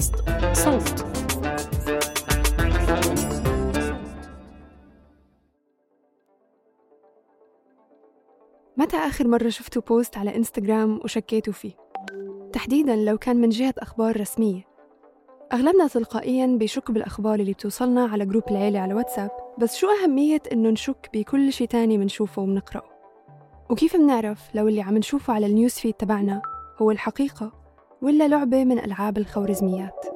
بودكاست 0.00 0.14
صوت 0.52 1.06
متى 8.76 8.96
آخر 8.96 9.28
مرة 9.28 9.48
شفتوا 9.48 9.82
post 9.82 10.16
على 10.16 10.36
إنستغرام 10.36 11.00
وشكيتوا 11.04 11.52
فيه؟ 11.52 11.72
تحديداً 12.52 12.96
لو 12.96 13.18
كان 13.18 13.36
من 13.36 13.48
جهة 13.48 13.74
أخبار 13.78 14.20
رسمية 14.20 14.62
أغلبنا 15.52 15.86
تلقائياً 15.86 16.46
بيشك 16.46 16.90
بالأخبار 16.90 17.40
اللي 17.40 17.52
بتوصلنا 17.52 18.04
على 18.04 18.26
group 18.26 18.42
العيلة 18.50 18.80
على 18.80 18.94
واتساب 18.94 19.30
بس 19.58 19.76
شو 19.76 19.86
أهمية 19.90 20.42
إنه 20.52 20.70
نشك 20.70 21.10
بكل 21.14 21.52
شي 21.52 21.66
تاني 21.66 21.98
منشوفه 21.98 22.42
ومنقرأه؟ 22.42 22.90
وكيف 23.70 23.96
منعرف 23.96 24.40
لو 24.54 24.68
اللي 24.68 24.80
عم 24.80 24.98
نشوفه 24.98 25.34
على 25.34 25.46
ال 25.46 25.51
news 25.51 25.72
feed 25.72 25.94
تبعنا 25.94 26.42
هو 26.82 26.90
الحقيقة 26.90 27.59
ولا 28.02 28.28
لعبة 28.28 28.64
من 28.64 28.78
ألعاب 28.78 29.18
الخوارزميات. 29.18 30.06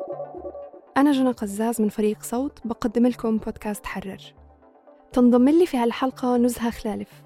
أنا 0.97 1.13
جنى 1.13 1.31
قزاز 1.31 1.81
من 1.81 1.89
فريق 1.89 2.23
صوت 2.23 2.59
بقدم 2.65 3.07
لكم 3.07 3.39
بودكاست 3.39 3.87
حرر. 3.87 4.35
تنضم 5.13 5.49
لي 5.49 5.67
في 5.67 5.77
هالحلقة 5.77 6.37
نزهة 6.37 6.71
خلالف. 6.71 7.23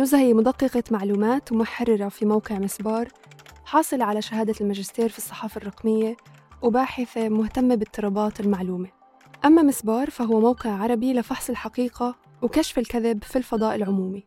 نزهة 0.00 0.18
هي 0.18 0.34
مدققة 0.34 0.82
معلومات 0.90 1.52
ومحررة 1.52 2.08
في 2.08 2.26
موقع 2.26 2.58
مسبار 2.58 3.08
حاصلة 3.64 4.04
على 4.04 4.22
شهادة 4.22 4.54
الماجستير 4.60 5.08
في 5.08 5.18
الصحافة 5.18 5.58
الرقمية 5.58 6.16
وباحثة 6.62 7.28
مهتمة 7.28 7.74
باضطرابات 7.74 8.40
المعلومة. 8.40 8.88
أما 9.44 9.62
مسبار 9.62 10.10
فهو 10.10 10.40
موقع 10.40 10.70
عربي 10.70 11.12
لفحص 11.12 11.50
الحقيقة 11.50 12.14
وكشف 12.42 12.78
الكذب 12.78 13.24
في 13.24 13.36
الفضاء 13.36 13.74
العمومي. 13.74 14.24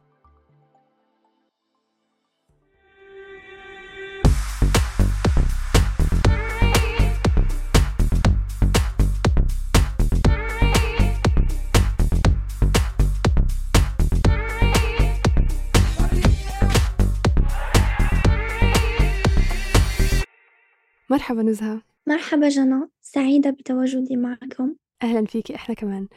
مرحبا 21.11 21.41
نزهة. 21.43 21.81
مرحبا 22.07 22.49
جنى. 22.49 22.89
سعيدة 23.01 23.49
بتواجدي 23.49 24.15
معكم. 24.15 24.75
أهلا 25.03 25.25
فيك 25.25 25.51
إحنا 25.51 25.75
كمان. 25.75 26.07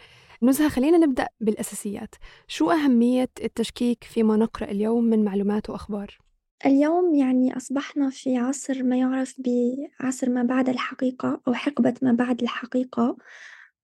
نزهة 0.42 0.68
خلينا 0.68 0.98
نبدأ 0.98 1.28
بالأساسيات. 1.40 2.14
شو 2.48 2.70
أهمية 2.70 3.28
التشكيك 3.44 4.04
فيما 4.04 4.36
نقرأ 4.36 4.70
اليوم 4.70 5.04
من 5.04 5.24
معلومات 5.24 5.70
وأخبار؟ 5.70 6.18
اليوم 6.66 7.14
يعني 7.14 7.56
أصبحنا 7.56 8.10
في 8.10 8.36
عصر 8.36 8.82
ما 8.82 8.96
يعرف 8.96 9.34
بعصر 9.38 10.30
ما 10.30 10.42
بعد 10.42 10.68
الحقيقة 10.68 11.40
أو 11.48 11.54
حقبة 11.54 11.94
ما 12.02 12.12
بعد 12.12 12.42
الحقيقة. 12.42 13.16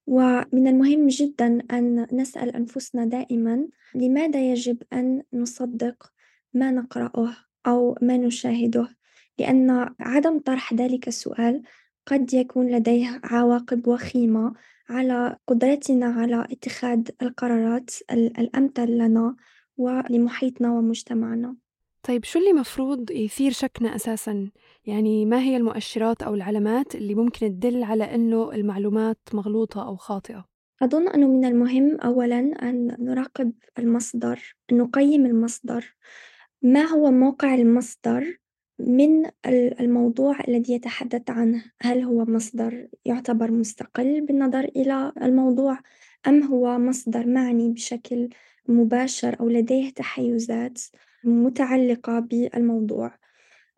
ومن 0.06 0.66
المهم 0.68 1.06
جدا 1.06 1.58
أن 1.72 2.06
نسأل 2.12 2.56
أنفسنا 2.56 3.04
دائما 3.04 3.68
لماذا 3.94 4.50
يجب 4.52 4.82
أن 4.92 5.22
نصدق 5.32 6.12
ما 6.54 6.70
نقرأه 6.70 7.36
أو 7.66 7.98
ما 8.02 8.16
نشاهده؟ 8.16 8.99
لأن 9.40 9.94
عدم 10.00 10.38
طرح 10.38 10.74
ذلك 10.74 11.08
السؤال 11.08 11.62
قد 12.06 12.34
يكون 12.34 12.70
لديه 12.70 13.20
عواقب 13.24 13.88
وخيمة 13.88 14.54
على 14.88 15.36
قدرتنا 15.46 16.06
على 16.06 16.46
اتخاذ 16.50 17.08
القرارات 17.22 17.90
الأمثل 18.12 18.88
لنا 18.88 19.36
ولمحيطنا 19.76 20.72
ومجتمعنا. 20.72 21.56
طيب 22.02 22.24
شو 22.24 22.38
اللي 22.38 22.52
مفروض 22.52 23.10
يثير 23.10 23.52
شكنا 23.52 23.96
أساسا؟ 23.96 24.50
يعني 24.86 25.26
ما 25.26 25.40
هي 25.40 25.56
المؤشرات 25.56 26.22
أو 26.22 26.34
العلامات 26.34 26.94
اللي 26.94 27.14
ممكن 27.14 27.38
تدل 27.38 27.82
على 27.82 28.04
أنه 28.04 28.52
المعلومات 28.52 29.18
مغلوطة 29.32 29.86
أو 29.86 29.96
خاطئة؟ 29.96 30.44
أظن 30.82 31.08
أنه 31.08 31.28
من 31.28 31.44
المهم 31.44 32.00
أولا 32.00 32.38
أن 32.38 32.96
نراقب 32.98 33.52
المصدر، 33.78 34.56
نقيم 34.72 35.26
المصدر، 35.26 35.96
ما 36.62 36.82
هو 36.82 37.10
موقع 37.10 37.54
المصدر 37.54 38.39
من 38.86 39.30
الموضوع 39.80 40.36
الذي 40.48 40.72
يتحدث 40.72 41.30
عنه. 41.30 41.64
هل 41.82 42.02
هو 42.02 42.24
مصدر 42.24 42.88
يعتبر 43.04 43.50
مستقل 43.50 44.20
بالنظر 44.26 44.64
إلى 44.64 45.12
الموضوع 45.22 45.78
أم 46.26 46.42
هو 46.42 46.78
مصدر 46.78 47.26
معني 47.26 47.70
بشكل 47.72 48.28
مباشر 48.68 49.40
أو 49.40 49.48
لديه 49.48 49.90
تحيزات 49.90 50.80
متعلقة 51.24 52.18
بالموضوع؟ 52.18 53.20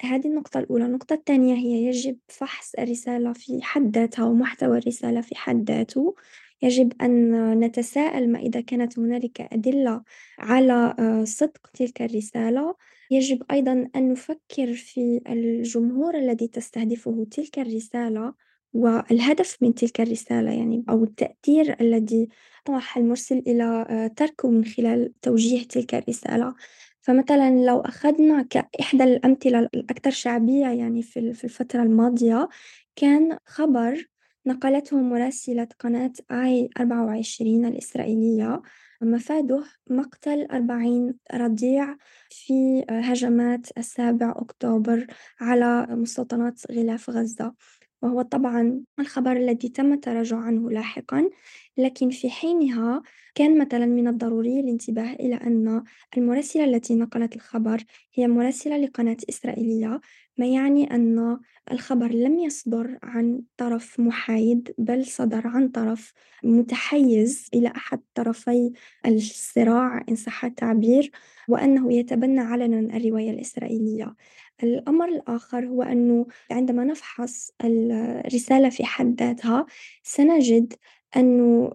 هذه 0.02 0.26
النقطة 0.26 0.60
الأولى. 0.60 0.84
النقطة 0.84 1.14
الثانية 1.14 1.54
هي 1.54 1.86
يجب 1.86 2.18
فحص 2.28 2.74
الرسالة 2.74 3.32
في 3.32 3.62
حد 3.62 3.96
ذاتها 3.96 4.24
ومحتوى 4.24 4.78
الرسالة 4.78 5.20
في 5.20 5.34
حد 5.34 5.70
ذاته. 5.70 6.14
يجب 6.62 6.92
أن 7.02 7.50
نتساءل 7.60 8.32
ما 8.32 8.38
إذا 8.38 8.60
كانت 8.60 8.98
هنالك 8.98 9.40
أدلة 9.40 10.02
على 10.38 10.94
آه، 10.98 11.24
صدق 11.24 11.70
تلك 11.74 12.02
الرسالة. 12.02 12.74
يجب 13.12 13.42
أيضا 13.50 13.88
أن 13.96 14.12
نفكر 14.12 14.74
في 14.74 15.20
الجمهور 15.28 16.18
الذي 16.18 16.48
تستهدفه 16.48 17.26
تلك 17.30 17.58
الرسالة 17.58 18.34
والهدف 18.72 19.56
من 19.60 19.74
تلك 19.74 20.00
الرسالة 20.00 20.50
يعني 20.50 20.84
أو 20.88 21.04
التأثير 21.04 21.80
الذي 21.80 22.28
طمح 22.64 22.96
المرسل 22.96 23.38
إلى 23.38 23.86
آه، 23.88 24.06
تركه 24.06 24.50
من 24.50 24.64
خلال 24.64 25.12
توجيه 25.22 25.62
تلك 25.62 25.94
الرسالة. 25.94 26.54
فمثلا 27.00 27.50
لو 27.66 27.80
أخذنا 27.80 28.42
كإحدى 28.42 29.04
الأمثلة 29.04 29.68
الأكثر 29.74 30.10
شعبية 30.10 30.66
يعني 30.66 31.02
في 31.02 31.18
الفترة 31.44 31.82
الماضية 31.82 32.48
كان 32.96 33.38
خبر 33.46 34.06
نقلته 34.46 34.96
مراسلة 34.96 35.68
قناة 35.78 36.12
آي 36.30 36.68
24 36.80 37.64
الإسرائيلية 37.64 38.62
مفاده 39.02 39.64
مقتل 39.90 40.46
أربعين 40.52 41.14
رضيع 41.34 41.96
في 42.30 42.84
هجمات 42.90 43.66
السابع 43.78 44.30
أكتوبر 44.36 45.06
على 45.40 45.86
مستوطنات 45.90 46.60
غلاف 46.72 47.10
غزة. 47.10 47.54
وهو 48.02 48.22
طبعا 48.22 48.80
الخبر 49.00 49.32
الذي 49.32 49.68
تم 49.68 49.92
التراجع 49.92 50.36
عنه 50.36 50.70
لاحقا 50.70 51.30
لكن 51.78 52.10
في 52.10 52.30
حينها 52.30 53.02
كان 53.34 53.58
مثلا 53.58 53.86
من 53.86 54.08
الضروري 54.08 54.60
الانتباه 54.60 55.12
إلى 55.12 55.34
أن 55.34 55.84
المراسلة 56.16 56.64
التي 56.64 56.94
نقلت 56.94 57.36
الخبر 57.36 57.84
هي 58.14 58.28
مراسلة 58.28 58.76
لقناة 58.76 59.16
إسرائيلية 59.28 60.00
ما 60.38 60.46
يعني 60.46 60.94
أن 60.94 61.38
الخبر 61.72 62.12
لم 62.12 62.38
يصدر 62.38 62.98
عن 63.02 63.42
طرف 63.56 64.00
محايد 64.00 64.74
بل 64.78 65.06
صدر 65.06 65.46
عن 65.46 65.68
طرف 65.68 66.12
متحيز 66.44 67.48
إلى 67.54 67.68
أحد 67.76 68.00
طرفي 68.14 68.72
الصراع 69.06 70.04
إن 70.08 70.16
صح 70.16 70.44
التعبير 70.44 71.10
وأنه 71.48 71.92
يتبنى 71.92 72.40
علنا 72.40 72.96
الرواية 72.96 73.30
الإسرائيلية. 73.30 74.14
الأمر 74.62 75.08
الآخر 75.08 75.66
هو 75.66 75.82
أنه 75.82 76.26
عندما 76.50 76.84
نفحص 76.84 77.50
الرسالة 77.64 78.68
في 78.68 78.84
حد 78.84 79.20
ذاتها 79.22 79.66
سنجد 80.02 80.74
أنه 81.16 81.72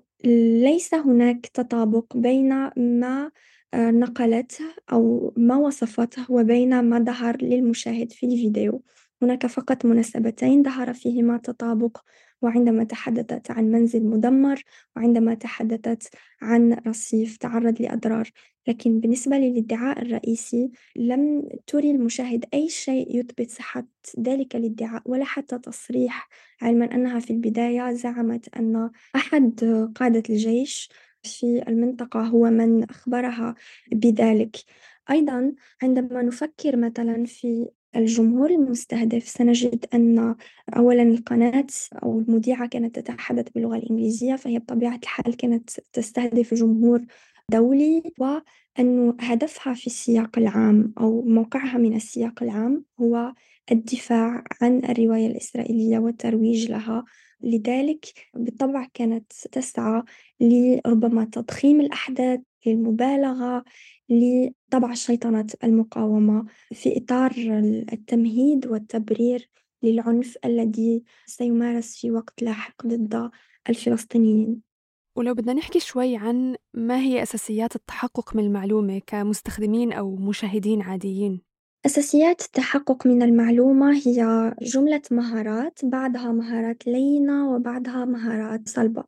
ليس 0.63 0.93
هناك 0.93 1.45
تطابق 1.45 2.17
بين 2.17 2.49
ما 2.77 3.31
آه، 3.73 3.91
نقلته 3.91 4.65
أو 4.91 5.33
ما 5.37 5.55
وصفته 5.55 6.31
وبين 6.31 6.79
ما 6.79 6.99
ظهر 6.99 7.37
للمشاهد 7.41 8.11
في 8.11 8.25
الفيديو. 8.25 8.83
هناك 9.21 9.47
فقط 9.47 9.85
مناسبتين 9.85 10.63
ظهر 10.63 10.93
فيهما 10.93 11.37
تطابق 11.37 11.97
وعندما 12.41 12.83
تحدثت 12.83 13.51
عن 13.51 13.71
منزل 13.71 14.05
مدمر 14.05 14.63
وعندما 14.95 15.33
تحدثت 15.33 16.09
عن 16.41 16.73
رصيف 16.87 17.37
تعرض 17.37 17.81
لأضرار. 17.81 18.31
لكن 18.67 18.99
بالنسبة 18.99 19.37
للادعاء 19.37 20.01
الرئيسي 20.01 20.71
لم 20.95 21.49
تري 21.67 21.91
المشاهد 21.91 22.45
أي 22.53 22.69
شيء 22.69 23.19
يثبت 23.19 23.51
صحة 23.51 23.87
ذلك 24.19 24.55
الادعاء 24.55 25.01
ولا 25.05 25.25
حتى 25.25 25.59
تصريح 25.59 26.29
علما 26.61 26.95
أنها 26.95 27.19
في 27.19 27.31
البداية 27.33 27.93
زعمت 27.93 28.55
أن 28.57 28.91
أحد 29.15 29.63
قادة 29.95 30.23
الجيش 30.29 30.89
في 31.23 31.63
المنطقة 31.67 32.21
هو 32.21 32.49
من 32.49 32.83
أخبرها 32.83 33.55
بذلك. 33.91 34.57
أيضا 35.11 35.53
عندما 35.81 36.21
نفكر 36.21 36.75
مثلا 36.77 37.25
في 37.25 37.67
الجمهور 37.97 38.49
المستهدف 38.49 39.27
سنجد 39.27 39.85
أن 39.93 40.35
أولا 40.77 41.03
القناة 41.03 41.67
أو 42.03 42.19
المذيعة 42.19 42.67
كانت 42.67 42.99
تتحدث 42.99 43.49
باللغة 43.49 43.75
الإنجليزية 43.75 44.35
فهي 44.35 44.59
بطبيعة 44.59 44.99
الحال 45.03 45.37
كانت 45.37 45.69
تستهدف 45.93 46.53
جمهور 46.53 47.05
دولي 47.51 48.03
وأن 48.19 49.17
هدفها 49.19 49.73
في 49.73 49.87
السياق 49.87 50.37
العام 50.37 50.93
أو 50.99 51.21
موقعها 51.21 51.77
من 51.77 51.95
السياق 51.95 52.43
العام 52.43 52.85
هو 53.01 53.33
الدفاع 53.71 54.43
عن 54.61 54.85
الرواية 54.85 55.27
الإسرائيلية 55.27 55.99
والترويج 55.99 56.71
لها. 56.71 57.05
لذلك 57.41 58.05
بالطبع 58.33 58.87
كانت 58.93 59.31
تسعى 59.51 60.03
لربما 60.41 61.25
تضخيم 61.25 61.81
الأحداث 61.81 62.39
للمبالغة 62.67 63.63
لطبع 64.09 64.93
شيطنة 64.93 65.47
المقاومة 65.63 66.45
في 66.73 66.97
إطار 66.97 67.31
التمهيد 67.93 68.67
والتبرير 68.67 69.49
للعنف 69.83 70.37
الذي 70.45 71.03
سيمارس 71.25 71.95
في 71.95 72.11
وقت 72.11 72.43
لاحق 72.43 72.87
ضد 72.87 73.31
الفلسطينيين. 73.69 74.61
ولو 75.15 75.33
بدنا 75.33 75.53
نحكي 75.53 75.79
شوي 75.79 76.17
عن 76.17 76.55
ما 76.73 76.99
هي 76.99 77.23
أساسيات 77.23 77.75
التحقق 77.75 78.35
من 78.35 78.43
المعلومة 78.43 79.01
كمستخدمين 79.07 79.93
أو 79.93 80.15
مشاهدين 80.15 80.81
عاديين. 80.81 81.41
أساسيات 81.85 82.41
التحقق 82.41 83.07
من 83.07 83.21
المعلومة 83.21 83.93
هي 83.95 84.53
جملة 84.61 85.01
مهارات 85.11 85.79
بعدها 85.83 86.31
مهارات 86.31 86.87
لينة 86.87 87.55
وبعدها 87.55 88.05
مهارات 88.05 88.69
صلبة. 88.69 89.03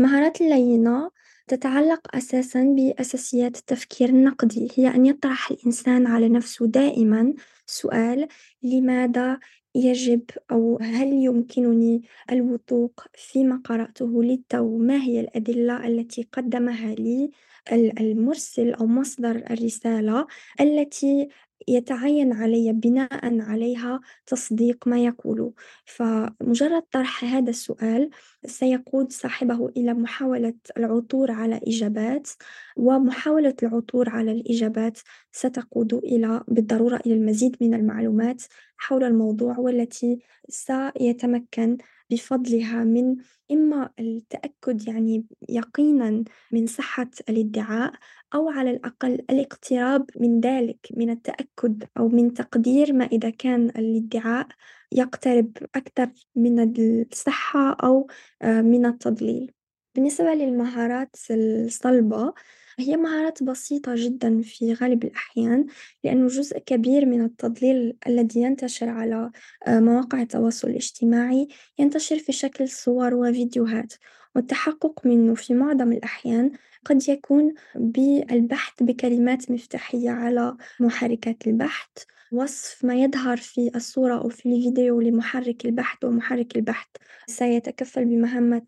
المهارات 0.00 0.40
اللينة 0.40 1.10
تتعلق 1.50 2.16
أساسًا 2.16 2.62
بأساسيات 2.76 3.56
التفكير 3.56 4.08
النقدي 4.08 4.68
هي 4.74 4.88
أن 4.88 5.06
يطرح 5.06 5.50
الإنسان 5.50 6.06
على 6.06 6.28
نفسه 6.28 6.66
دائمًا 6.66 7.34
سؤال 7.66 8.28
لماذا 8.62 9.38
يجب 9.74 10.22
أو 10.50 10.78
هل 10.82 11.12
يمكنني 11.12 12.02
الوثوق 12.32 13.04
فيما 13.14 13.60
قرأته 13.64 14.22
للتو؟ 14.22 14.78
ما 14.78 15.02
هي 15.02 15.20
الأدلة 15.20 15.86
التي 15.86 16.28
قدمها 16.32 16.94
لي 16.94 17.30
المرسل 17.72 18.72
أو 18.72 18.86
مصدر 18.86 19.36
الرسالة 19.36 20.26
التي 20.60 21.28
يتعين 21.68 22.32
علي 22.32 22.72
بناء 22.72 23.40
عليها 23.40 24.00
تصديق 24.26 24.88
ما 24.88 25.04
يقوله. 25.04 25.52
فمجرد 25.84 26.82
طرح 26.82 27.24
هذا 27.24 27.50
السؤال 27.50 28.10
سيقود 28.46 29.12
صاحبه 29.12 29.68
إلى 29.76 29.94
محاولة 29.94 30.54
العثور 30.76 31.30
على 31.30 31.60
إجابات 31.66 32.28
ومحاولة 32.76 33.54
العثور 33.62 34.08
على 34.08 34.32
الإجابات 34.32 34.98
ستقود 35.32 35.94
إلى 35.94 36.44
بالضرورة 36.48 37.00
إلى 37.06 37.14
المزيد 37.14 37.56
من 37.60 37.74
المعلومات 37.74 38.42
حول 38.76 39.04
الموضوع 39.04 39.58
والتي 39.58 40.18
سيتمكن 40.48 41.78
بفضلها 42.10 42.84
من 42.84 43.16
إما 43.52 43.90
التأكد 43.98 44.88
يعني 44.88 45.26
يقينا 45.48 46.24
من 46.52 46.66
صحة 46.66 47.10
الادعاء 47.28 47.92
أو 48.34 48.48
على 48.48 48.70
الأقل 48.70 49.12
الاقتراب 49.30 50.10
من 50.20 50.40
ذلك 50.40 50.88
من 50.96 51.10
التأكد 51.10 51.84
أو 51.98 52.08
من 52.08 52.34
تقدير 52.34 52.92
ما 52.92 53.04
إذا 53.04 53.30
كان 53.30 53.68
الادعاء 53.68 54.46
يقترب 54.92 55.56
أكثر 55.74 56.10
من 56.36 56.74
الصحة 57.12 57.72
أو 57.72 58.06
آه، 58.42 58.60
من 58.60 58.86
التضليل. 58.86 59.52
بالنسبة 59.94 60.34
للمهارات 60.34 61.16
الصلبة 61.30 62.34
هي 62.78 62.96
مهارات 62.96 63.42
بسيطة 63.42 63.94
جدا 63.96 64.42
في 64.42 64.74
غالب 64.74 65.04
الأحيان 65.04 65.66
لأنه 66.04 66.26
جزء 66.26 66.58
كبير 66.58 67.06
من 67.06 67.24
التضليل 67.24 67.96
الذي 68.06 68.40
ينتشر 68.40 68.88
على 68.88 69.30
آه، 69.66 69.80
مواقع 69.80 70.22
التواصل 70.22 70.68
الاجتماعي 70.68 71.48
ينتشر 71.78 72.18
في 72.18 72.32
شكل 72.32 72.68
صور 72.68 73.14
وفيديوهات 73.14 73.94
والتحقق 74.34 75.06
منه 75.06 75.34
في 75.34 75.54
معظم 75.54 75.92
الأحيان 75.92 76.52
قد 76.84 77.08
يكون 77.08 77.54
بالبحث 77.74 78.82
بكلمات 78.82 79.50
مفتاحية 79.50 80.10
على 80.10 80.56
محركات 80.80 81.46
البحث 81.46 81.88
وصف 82.32 82.84
ما 82.84 82.94
يظهر 82.94 83.36
في 83.36 83.70
الصورة 83.76 84.14
أو 84.14 84.28
في 84.28 84.46
الفيديو 84.46 85.00
لمحرك 85.00 85.64
البحث 85.64 86.04
ومحرك 86.04 86.56
البحث 86.56 86.88
سيتكفل 87.26 88.04
بمهمة 88.04 88.62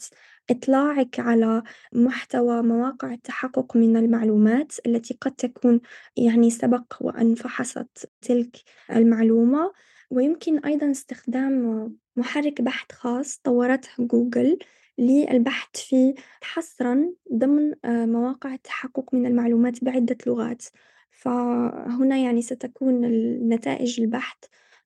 إطلاعك 0.52 1.20
على 1.20 1.62
محتوى 1.92 2.62
مواقع 2.62 3.12
التحقق 3.12 3.76
من 3.76 3.96
المعلومات 3.96 4.72
التي 4.86 5.18
قد 5.20 5.32
تكون 5.32 5.80
يعني 6.16 6.50
سبق 6.50 6.94
وأن 7.00 7.34
فحصت 7.34 8.10
تلك 8.22 8.56
المعلومة. 8.90 9.72
ويمكن 10.12 10.58
أيضا 10.58 10.90
استخدام 10.90 11.88
محرك 12.16 12.60
بحث 12.60 12.92
خاص 12.92 13.40
طورته 13.44 13.88
جوجل 13.98 14.58
للبحث 14.98 15.76
فيه 15.76 16.14
حصرًا 16.42 17.12
ضمن 17.34 17.74
آه، 17.84 18.06
مواقع 18.06 18.54
التحقق 18.54 19.14
من 19.14 19.26
المعلومات 19.26 19.84
بعدة 19.84 20.16
لغات، 20.26 20.62
فهنا 21.10 22.16
يعني 22.16 22.42
ستكون 22.42 23.00
نتائج 23.48 24.00
البحث 24.00 24.36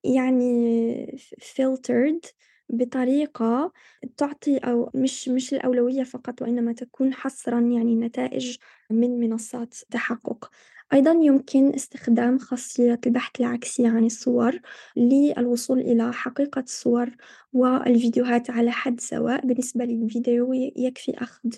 يعني 0.03 1.17
filtered 1.41 2.31
بطريقة 2.69 3.71
تعطي 4.17 4.57
أو 4.57 4.89
مش 4.95 5.29
مش 5.29 5.53
الأولوية 5.53 6.03
فقط 6.03 6.41
وإنما 6.41 6.73
تكون 6.73 7.13
حصرًا 7.13 7.59
يعني 7.59 7.95
نتائج 7.95 8.57
من 8.91 9.19
منصات 9.19 9.73
تحقق. 9.91 10.51
أيضًا 10.93 11.11
يمكن 11.11 11.73
استخدام 11.73 12.37
خاصية 12.39 12.99
البحث 13.07 13.39
العكسي 13.39 13.87
عن 13.87 14.05
الصور 14.05 14.59
للوصول 14.97 15.79
إلى 15.79 16.13
حقيقة 16.13 16.61
الصور 16.61 17.09
والفيديوهات 17.53 18.49
على 18.49 18.71
حد 18.71 18.99
سواء، 19.01 19.45
بالنسبة 19.47 19.85
للفيديو 19.85 20.53
يكفي 20.53 21.11
أخذ 21.17 21.49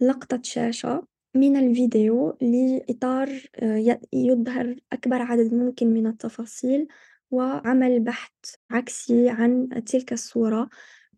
لقطة 0.00 0.40
شاشة 0.42 1.06
من 1.34 1.56
الفيديو 1.56 2.36
لإطار 2.42 3.28
آه، 3.56 3.98
يظهر 4.12 4.76
أكبر 4.92 5.22
عدد 5.22 5.54
ممكن 5.54 5.86
من 5.94 6.06
التفاصيل 6.06 6.86
وعمل 7.30 8.00
بحث 8.00 8.32
عكسي 8.70 9.28
عن 9.28 9.68
تلك 9.86 10.12
الصورة 10.12 10.68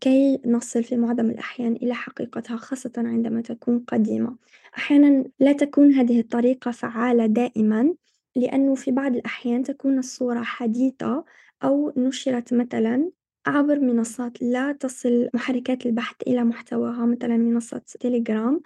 كي 0.01 0.41
نصل 0.45 0.83
في 0.83 0.97
معظم 0.97 1.29
الأحيان 1.29 1.73
إلى 1.73 1.93
حقيقتها 1.93 2.57
خاصة 2.57 2.91
عندما 2.97 3.41
تكون 3.41 3.79
قديمة. 3.79 4.37
أحيانا 4.77 5.25
لا 5.39 5.51
تكون 5.53 5.93
هذه 5.93 6.19
الطريقة 6.19 6.71
فعالة 6.71 7.25
دائما 7.25 7.93
لأنه 8.35 8.75
في 8.75 8.91
بعض 8.91 9.15
الأحيان 9.15 9.63
تكون 9.63 9.99
الصورة 9.99 10.43
حديثة 10.43 11.25
أو 11.63 11.93
نشرت 11.97 12.53
مثلا 12.53 13.11
عبر 13.47 13.79
منصات 13.79 14.41
لا 14.41 14.71
تصل 14.71 15.29
محركات 15.33 15.85
البحث 15.85 16.15
إلى 16.27 16.43
محتواها 16.43 17.05
مثلا 17.05 17.37
منصة 17.37 17.81
تيليجرام 17.99 18.61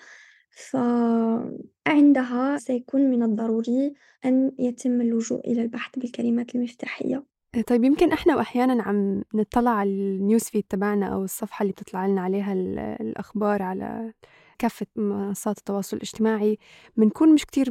فعندها 0.51 2.57
سيكون 2.57 3.01
من 3.01 3.23
الضروري 3.23 3.93
أن 4.25 4.51
يتم 4.59 5.01
اللجوء 5.01 5.51
إلى 5.51 5.61
البحث 5.61 5.99
بالكلمات 5.99 6.55
المفتاحية. 6.55 7.32
طيب 7.61 7.83
يمكن 7.83 8.11
إحنا 8.11 8.35
وأحيانًا 8.35 8.83
عم 8.83 9.23
نطلع 9.33 9.71
على 9.71 9.89
النيوز 9.89 10.43
فيد 10.43 10.63
تبعنا 10.69 11.05
أو 11.13 11.23
الصفحة 11.23 11.63
اللي 11.63 11.71
بتطلع 11.73 12.05
لنا 12.07 12.21
عليها 12.21 12.53
الأخبار 13.01 13.61
على 13.61 14.13
كافة 14.59 14.85
منصات 14.95 15.57
التواصل 15.57 15.97
الاجتماعي 15.97 16.57
بنكون 16.97 17.33
مش 17.33 17.45
كتير 17.45 17.69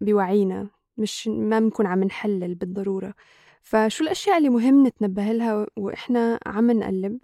بوعينا 0.00 0.68
مش 0.98 1.28
ما 1.28 1.58
بنكون 1.60 1.86
عم 1.86 2.04
نحلل 2.04 2.54
بالضرورة. 2.54 3.14
فشو 3.62 4.04
الأشياء 4.04 4.38
اللي 4.38 4.48
مهم 4.48 4.86
نتنبه 4.86 5.32
لها 5.32 5.66
وإحنا 5.76 6.38
عم 6.46 6.70
نقلب؟ 6.70 7.18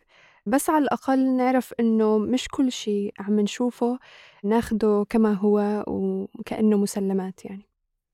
بس 0.47 0.71
على 0.71 0.83
الأقل 0.85 1.37
نعرف 1.37 1.75
إنه 1.81 2.19
مش 2.19 2.49
كل 2.49 2.73
شيء 2.73 3.13
عم 3.19 3.41
نشوفه 3.41 3.99
ناخده 4.45 5.07
كما 5.11 5.33
هو 5.33 5.85
وكأنه 5.89 6.77
مسلمات 6.77 7.45
يعني. 7.45 7.63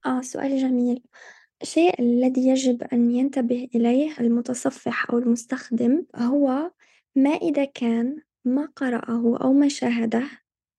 آه 0.06 0.20
سؤال 0.22 0.58
جميل. 0.60 1.02
الشيء 1.62 2.00
الذي 2.00 2.48
يجب 2.48 2.82
أن 2.82 3.10
ينتبه 3.10 3.68
إليه 3.74 4.20
المتصفح 4.20 5.10
أو 5.10 5.18
المستخدم 5.18 6.04
هو 6.16 6.70
ما 7.16 7.30
إذا 7.30 7.64
كان 7.64 8.22
ما 8.44 8.68
قرأه 8.76 9.38
أو 9.42 9.52
ما 9.52 9.68
شاهده 9.68 10.24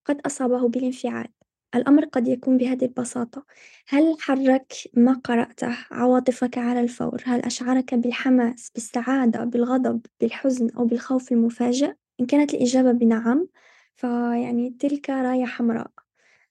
قد 0.04 0.20
أصابه 0.26 0.68
بالانفعال 0.68 1.28
الأمر 1.74 2.04
قد 2.04 2.28
يكون 2.28 2.58
بهذه 2.58 2.84
البساطة 2.84 3.44
هل 3.88 4.16
حرك 4.20 4.72
ما 4.94 5.12
قرأته 5.12 5.76
عواطفك 5.90 6.58
على 6.58 6.80
الفور؟ 6.80 7.22
هل 7.24 7.40
أشعرك 7.40 7.94
بالحماس، 7.94 8.70
بالسعادة، 8.74 9.44
بالغضب، 9.44 10.00
بالحزن 10.20 10.70
أو 10.70 10.84
بالخوف 10.84 11.32
المفاجئ؟ 11.32 11.94
إن 12.20 12.26
كانت 12.26 12.54
الإجابة 12.54 12.92
بنعم 12.92 13.48
فيعني 13.94 14.70
تلك 14.70 15.10
راية 15.10 15.44
حمراء 15.44 15.90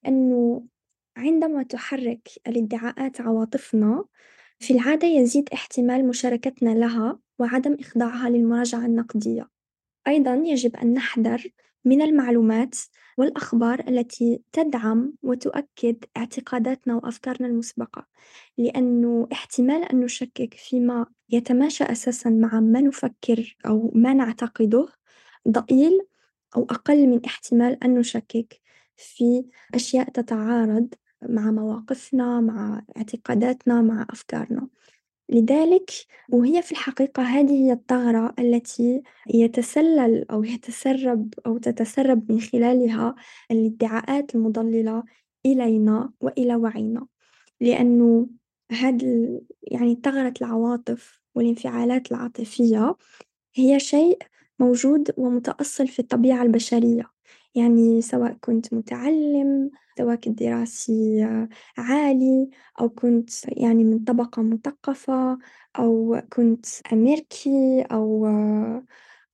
أنه 0.08 0.64
عندما 1.18 1.63
تحرك 1.63 2.30
الادعاءات 2.48 3.22
عواطفنا 3.22 4.06
في 4.60 4.74
العادة 4.74 5.08
يزيد 5.08 5.50
احتمال 5.54 6.08
مشاركتنا 6.08 6.70
لها 6.70 7.20
وعدم 7.39 7.78
إخضاعها 7.80 8.30
للمراجعة 8.30 8.86
النقدية. 8.86 9.50
أيضًا 10.08 10.36
يجب 10.36 10.75
أن 10.75 10.94
نحذر 10.94 11.44
من 11.86 12.01
المعلومات 12.01 12.75
والأخبار 13.18 13.80
التي 13.88 14.42
تدعم 14.54 15.13
وتؤكد 15.24 16.06
اعتقاداتنا 16.18 16.96
وأفكارنا 16.96 17.48
المسبقة، 17.48 18.08
لأنه 18.58 19.28
احتمال 19.34 19.84
أن 19.84 20.00
نشكك 20.00 20.54
فيما 20.54 21.06
يتماشى 21.30 21.84
أساسًا 21.84 22.30
مع 22.30 22.60
ما 22.60 22.82
نفكر 22.82 23.58
أو 23.68 23.92
ما 23.96 24.13
نعتقده 24.13 24.88
ضئيل 25.50 26.01
أو 26.56 26.63
أقل 26.63 27.08
من 27.08 27.25
احتمال 27.25 27.84
أن 27.84 27.96
نشكك. 28.00 28.62
في 29.00 29.46
أشياء 29.75 30.10
تتعارض 30.10 30.94
مع 31.29 31.51
مواقفنا، 31.51 32.41
مع 32.41 32.82
اعتقاداتنا، 32.98 33.82
مع 33.82 34.06
أفكارنا. 34.10 34.68
لذلك 35.29 35.91
وهي 36.29 36.62
في 36.62 36.72
الحقيقة 36.72 37.24
هذه 37.24 37.51
هي 37.51 37.72
الثغرة 37.72 38.34
التي 38.39 39.01
يتسلل 39.34 40.25
أو 40.32 40.44
يتسرب 40.44 41.34
أو 41.46 41.58
تتسرب 41.58 42.32
من 42.32 42.41
خلالها 42.41 43.15
الادعاءات 43.51 44.36
المضللة 44.36 45.03
إلينا 45.46 46.12
وإلى 46.22 46.56
وعينا، 46.56 47.08
لأنه 47.62 48.27
هاد 48.72 49.03
يعني 49.63 50.00
ثغرة 50.03 50.34
العواطف 50.41 51.22
والانفعالات 51.36 52.12
العاطفية 52.12 52.96
هي 53.56 53.79
شيء 53.79 54.18
موجود 54.60 55.13
ومتأصل 55.18 55.88
في 55.88 56.00
الطبيعة 56.00 56.44
البشرية، 56.44 57.12
يعني 57.56 58.01
سواء 58.01 58.34
كنت 58.41 58.74
متعلم 58.74 59.72
مستواك 60.00 60.27
الدراسي 60.27 61.24
عالي 61.77 62.50
أو 62.79 62.89
كنت 62.89 63.29
يعني 63.48 63.84
من 63.84 64.00
طبقة 64.03 64.41
مثقفة 64.41 65.38
أو 65.79 66.22
كنت 66.34 66.65
أمريكي 66.94 67.82
أو 67.91 68.27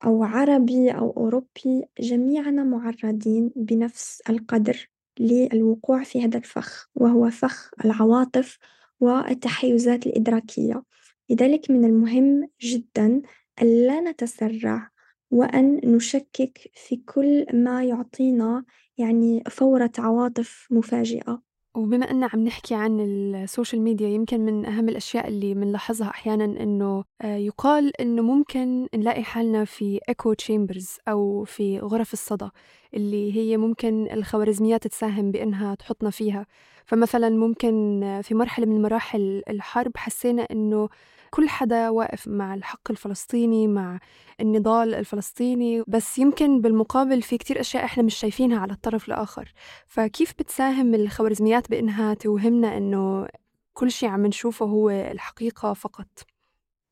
أو 0.06 0.24
عربي 0.24 0.92
أو 0.92 1.12
أوروبي 1.18 1.86
جميعنا 2.00 2.64
معرضين 2.64 3.52
بنفس 3.56 4.22
القدر 4.30 4.90
للوقوع 5.20 6.04
في 6.04 6.24
هذا 6.26 6.38
الفخ 6.38 6.90
وهو 6.96 7.30
فخ 7.30 7.72
العواطف 7.86 8.58
والتحيزات 9.00 10.08
الإدراكية. 10.08 10.84
لذلك 11.30 11.72
من 11.72 11.86
المهم 11.86 12.50
جدا 12.62 13.22
ألا 13.62 14.02
نتسرع 14.02 14.90
وأن 15.32 15.82
نشكك 15.84 16.72
في 16.74 16.96
كل 16.96 17.46
ما 17.54 17.84
يعطينا 17.84 18.66
يعني 18.98 19.44
فورة 19.50 19.92
عواطف 19.98 20.68
مفاجئة. 20.72 21.42
وبما 21.76 22.12
أن 22.12 22.24
عم 22.24 22.44
نحكي 22.44 22.76
عن 22.76 23.00
ال 23.00 23.12
social 23.12 23.82
media 23.82 24.08
يمكن 24.08 24.40
من 24.40 24.66
أهم 24.66 24.90
الأشياء 24.90 25.28
اللي 25.28 25.54
بنلاحظها 25.54 26.10
أحيانا 26.10 26.46
إنه 26.46 27.04
آه، 27.22 27.36
يقال 27.36 28.02
إنه 28.02 28.22
ممكن 28.22 28.88
نلاقي 28.96 29.24
حالنا 29.24 29.66
في 29.66 30.00
echo 30.10 30.34
chambers 30.34 30.98
أو 31.08 31.44
في 31.44 31.80
غرف 31.80 32.14
الصدى 32.14 32.50
اللي 32.94 33.36
هي 33.36 33.58
ممكن 33.58 34.08
الخوارزميات 34.12 34.88
تساهم 34.88 35.32
بإنها 35.32 35.76
تحطنا 35.76 36.10
فيها. 36.10 36.46
فمثلا 36.86 37.30
ممكن 37.30 38.02
في 38.24 38.34
مرحلة 38.36 38.66
من 38.66 38.82
مراحل 38.82 39.44
الحرب 39.50 39.98
حسينا 39.98 40.48
إنه 40.52 40.90
كل 41.30 41.50
حدا 41.50 41.90
واقف 41.90 42.28
مع 42.28 42.54
الحق 42.54 42.92
الفلسطيني 42.92 43.68
مع 43.68 44.00
النضال 44.40 44.94
الفلسطيني 44.94 45.84
بس 45.88 46.18
يمكن 46.18 46.62
بالمقابل 46.62 47.22
في 47.22 47.38
كتير 47.38 47.60
أشياء 47.60 47.86
إحنا 47.86 48.04
مش 48.04 48.16
شايفينها 48.16 48.60
على 48.60 48.74
الطرف 48.74 49.08
الآخر. 49.08 49.54
فكيف 49.88 50.34
بتساهم 50.40 50.96
الخوارزميات 50.96 51.70
بإنها 51.70 52.14
توهمنا 52.14 52.78
إنه 52.78 53.28
كل 53.74 53.92
شيء 53.92 54.10
عم 54.10 54.26
نشوفه 54.26 54.66
هو 54.66 54.90
الحقيقة 54.90 55.74
فقط؟ 55.74 56.08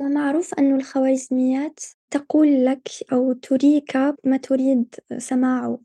معروف 0.02 0.54
أن 0.54 0.76
الخوارزميات 0.76 1.80
تقول 2.10 2.66
لك 2.66 2.90
أو 3.14 3.34
تريك 3.34 3.98
ما 4.24 4.38
تريد 4.38 4.96
سماعه. 5.18 5.80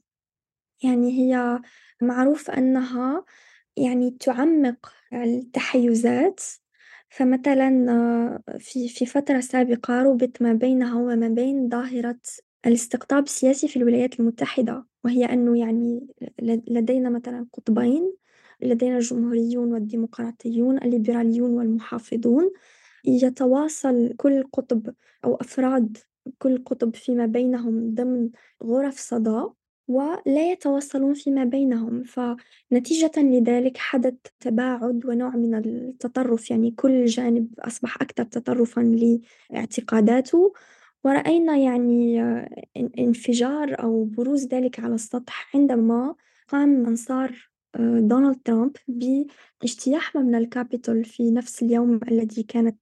يعني 0.83 1.13
هي 1.13 1.61
معروف 2.03 2.51
أنها 2.51 3.25
يعني 3.77 4.11
تعمق 4.11 4.93
التحيزات 5.13 6.41
فمثلا 7.11 7.87
آه، 7.93 8.59
في 8.59 8.89
في 8.89 9.07
فترة 9.07 9.41
سابقة 9.41 10.03
رُبط 10.03 10.43
ما 10.43 10.53
بينها 10.53 10.95
وما 11.01 11.29
بين 11.29 11.69
ظاهرة 11.69 12.19
الاستقطاب 12.67 13.25
السياسي 13.25 13.69
في 13.69 13.77
الولايات 13.77 14.21
المتحدة، 14.21 14.87
وهي 15.05 15.25
أنه 15.25 15.59
يعني 15.59 16.07
لدينا 16.69 17.11
مثلا 17.11 17.47
قطبين، 17.53 18.13
لدينا 18.63 18.97
الجمهوريون 18.97 19.73
والديمقراطيون، 19.73 20.79
الليبراليون 20.79 21.51
والمحافظون، 21.51 22.51
يتواصل 23.05 24.15
كل 24.17 24.45
قطب 24.53 24.95
أو 25.25 25.35
أفراد 25.37 25.99
كل 26.39 26.65
قطب 26.67 26.97
فيما 26.97 27.27
بينهم 27.27 27.95
ضمن 27.95 28.31
غرف 28.65 28.99
صدى. 28.99 29.43
ولا 29.89 30.53
يتواصلون 30.53 31.15
فيما 31.15 31.45
بينهم 31.45 32.03
فنتيجة 32.05 33.13
لذلك 33.17 33.77
حدث 33.77 34.15
تباعد 34.41 35.07
ونوع 35.07 35.37
من 35.37 35.55
التطرف 35.55 36.51
يعني 36.51 36.71
كل 36.71 37.05
جانب 37.07 37.49
أصبح 37.59 38.03
أكثر 38.03 38.25
تطرفًا 38.25 38.81
لاعتقاداته. 39.51 40.53
ورأينا 41.05 41.57
يعني 41.57 42.21
انفجار 42.99 43.83
أو 43.83 44.05
بروز 44.05 44.47
ذلك 44.47 44.81
على 44.81 44.95
السطح 44.95 45.57
عندما 45.57 46.15
قام 46.49 46.87
أنصار 46.87 47.51
دونالد 47.79 48.39
ترامب 48.45 48.77
باجتياح 49.61 50.17
مبنى 50.17 50.39
الكابيتول 50.39 51.05
في 51.05 51.31
نفس 51.31 51.63
اليوم 51.63 52.01
الذي 52.11 52.43
كانت 52.43 52.79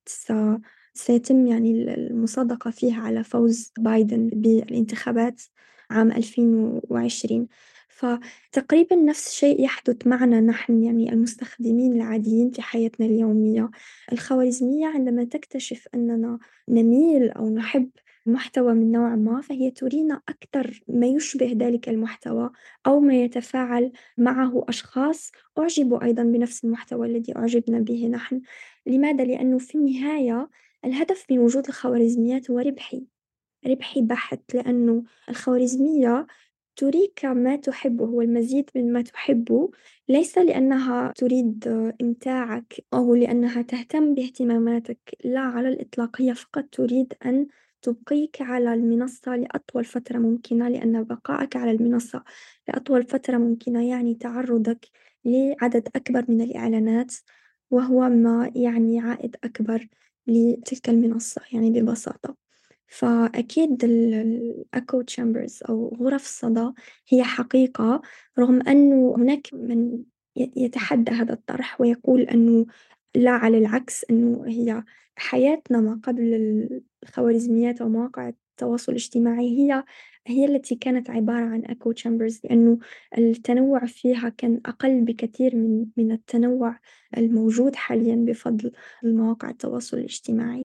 سيتم 0.95 1.47
يعني 1.47 1.95
المصادقة 1.95 2.71
فيه 2.71 2.95
على 2.95 3.25
فوز 3.25 3.73
بايدن 3.79 4.29
بالانتخابات. 4.29 5.43
عام 5.91 6.13
2020 6.13 7.49
فتقريبا 7.97 8.97
نفس 8.97 9.29
الشيء 9.29 9.65
يحدث 9.65 10.07
معنا 10.07 10.41
نحن 10.41 10.83
يعني 10.83 11.13
المستخدمين 11.13 11.93
العاديين 11.93 12.51
في 12.51 12.63
حياتنا 12.63 13.07
اليومية. 13.07 13.71
الخوارزمية 14.13 14.87
عندما 14.87 15.25
تكتشف 15.25 15.89
أننا 15.95 16.39
نميل 16.69 17.31
أو 17.31 17.51
نحب 17.51 17.91
محتوى 18.27 18.75
من 18.75 18.93
نوع 18.93 19.17
ما 19.17 19.41
فهي 19.41 19.71
ترينا 19.71 20.23
أكثر 20.29 20.83
ما 20.89 21.07
يشبه 21.07 21.57
ذلك 21.59 21.89
المحتوى 21.89 22.51
أو 22.87 23.01
ما 23.01 23.15
يتفاعل 23.15 23.93
معه 24.19 24.65
أشخاص 24.69 25.33
أعجبوا 25.59 26.05
أيضا 26.05 26.23
بنفس 26.23 26.65
المحتوى 26.65 27.07
الذي 27.07 27.37
أعجبنا 27.37 27.79
به 27.79 28.09
نحن. 28.09 28.41
لماذا؟ 28.87 29.25
لأنه 29.25 29.59
في 29.59 29.75
النهاية 29.75 30.49
الهدف 30.85 31.27
من 31.31 31.39
وجود 31.39 31.69
الخوارزميات 31.69 32.51
هو 32.51 32.59
ربحي. 32.59 33.16
ربحي 33.67 34.03
بحت 34.03 34.55
لأنه 34.55 35.05
الخوارزمية 35.29 36.27
تريك 36.77 37.25
ما 37.25 37.57
تحبه 37.57 38.05
والمزيد 38.05 38.71
من 38.77 38.93
ما 38.93 39.03
تحبه 39.03 39.71
ليس 40.09 40.39
لأنها 40.39 41.13
تريد 41.17 41.69
إمتاعك 42.03 42.85
أو 42.95 43.15
لأنها 43.15 43.63
تهتم 43.63 44.15
باهتماماتك 44.15 44.99
لا 45.25 45.41
على 45.41 45.69
الإطلاق 45.69 46.21
هي 46.23 46.35
فقط 46.35 46.65
تريد 46.73 47.15
أن 47.27 47.47
تبقيك 47.83 48.43
على 48.43 48.75
المنصة 48.75 49.37
لأطول 49.37 49.85
فترة 49.85 50.19
ممكنة 50.19 50.69
لأن 50.69 51.05
بقائك 51.05 51.57
على 51.57 51.71
المنصة 51.71 52.25
لأطول 52.69 53.03
فترة 53.03 53.37
ممكنة 53.37 53.89
يعني 53.89 54.15
تعرضك 54.15 54.87
لعدد 55.25 55.89
أكبر 55.97 56.25
من 56.29 56.41
الإعلانات 56.41 57.15
وهو 57.71 58.09
ما 58.09 58.53
يعني 58.55 59.01
عائد 59.01 59.37
أكبر 59.45 59.89
لتلك 60.27 60.89
المنصة 60.89 61.43
يعني 61.53 61.71
ببساطة. 61.71 62.46
فأكيد 62.89 63.85
الأكو 63.85 65.03
تشامبرز 65.03 65.61
أو 65.69 65.97
غرف 66.01 66.23
الصدى 66.23 66.71
هي 67.09 67.25
حقيقة 67.25 68.03
رغم 68.39 68.69
أنه 68.69 69.15
هناك 69.17 69.49
من 69.53 70.03
يتحدى 70.37 71.11
هذا 71.11 71.33
الطرح 71.33 71.81
ويقول 71.81 72.23
أنه 72.23 72.67
لا 73.15 73.31
على 73.31 73.59
العكس 73.59 74.05
أنه 74.11 74.45
هي 74.47 74.85
حياتنا 75.17 75.81
ما 75.81 76.01
قبل 76.05 76.35
الخوارزميات 77.03 77.81
أو 77.81 77.89
مواقع 77.89 78.29
التواصل 78.29 78.93
الاجتماعي 78.93 79.59
هي 79.59 79.85
هي 80.27 80.45
التي 80.45 80.75
كانت 80.75 81.11
عبارة 81.11 81.45
عن 81.45 81.65
أكو 81.65 81.93
تشامبرز 81.93 82.41
لأنه 82.45 82.79
التنوع 83.19 83.87
فيها 83.87 84.29
كان 84.29 84.61
أقل 84.67 85.01
بكثير 85.01 85.57
من 85.57 85.87
من 85.97 86.13
التنوع 86.13 86.79
الموجود 87.17 87.77
حاليا 87.77 88.17
بفضل 88.17 88.73
مواقع 89.03 89.51
التواصل 89.51 89.99
الاجتماعي. 89.99 90.65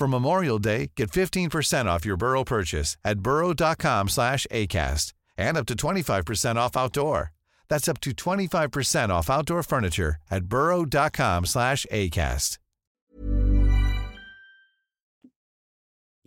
For 0.00 0.08
Memorial 0.08 0.58
Day, 0.58 0.92
get 0.96 1.10
15% 1.10 1.84
off 1.84 2.06
your 2.06 2.16
Burrow 2.16 2.42
purchase 2.42 2.96
at 3.04 3.18
burrow.com 3.20 4.08
slash 4.08 4.46
ACAST 4.50 5.12
and 5.36 5.58
up 5.58 5.66
to 5.66 5.74
25% 5.74 6.56
off 6.56 6.74
outdoor. 6.74 7.32
That's 7.68 7.86
up 7.86 8.00
to 8.00 8.10
25% 8.12 9.10
off 9.10 9.28
outdoor 9.28 9.62
furniture 9.62 10.16
at 10.30 10.44
burrow.com 10.44 11.44
slash 11.44 11.86
ACAST. 11.92 12.58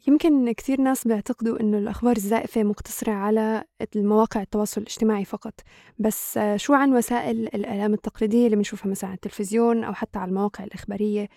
يمكن 0.08 0.52
كثير 0.52 0.82
ناس 0.82 1.08
بيعتقدوا 1.08 1.60
إنه 1.60 1.78
الأخبار 1.78 2.16
الزائفة 2.18 2.64
مقتصرة 2.64 3.12
على 3.12 3.64
المواقع 3.96 4.42
التواصل 4.42 4.82
الاجتماعي 4.82 5.26
فقط 5.26 5.54
بس 6.00 6.40
شو 6.56 6.74
عن 6.74 6.94
وسائل 6.94 7.48
الإعلام 7.48 7.94
التقليدية 7.94 8.46
اللي 8.46 8.56
بنشوفها 8.56 8.92
مثلا 8.92 9.10
على 9.10 9.16
التلفزيون 9.16 9.84
أو 9.84 9.94
حتى 9.94 10.20
على 10.20 10.30
المواقع 10.30 10.64
الإخبارية 10.64 11.30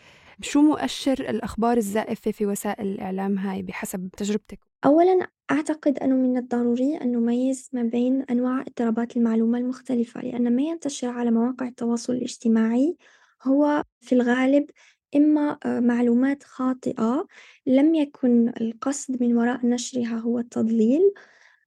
شو 0.43 0.63
مؤشر 0.63 1.13
الأخبار 1.13 1.77
الزائفة 1.77 2.31
في 2.31 2.47
وسائل 2.47 2.87
الإعلام 2.87 3.39
هاي 3.39 3.63
بحسب 3.63 4.09
تجربتك؟ 4.17 4.59
أولا 4.85 5.27
أعتقد 5.51 5.99
أنه 5.99 6.15
من 6.15 6.37
الضروري 6.37 6.97
أن 6.97 7.13
نميز 7.13 7.71
ما 7.73 7.83
بين 7.83 8.23
أنواع 8.23 8.61
اضطرابات 8.61 9.17
المعلومة 9.17 9.59
المختلفة 9.59 10.21
لأن 10.21 10.57
ما 10.57 10.63
ينتشر 10.63 11.09
على 11.09 11.31
مواقع 11.31 11.69
التواصل 11.69 12.13
الاجتماعي 12.13 12.97
هو 13.43 13.83
في 14.01 14.15
الغالب 14.15 14.71
إما 15.17 15.59
معلومات 15.65 16.43
خاطئة 16.43 17.27
لم 17.67 17.95
يكن 17.95 18.53
القصد 18.61 19.23
من 19.23 19.37
وراء 19.37 19.67
نشرها 19.67 20.19
هو 20.19 20.39
التضليل 20.39 21.13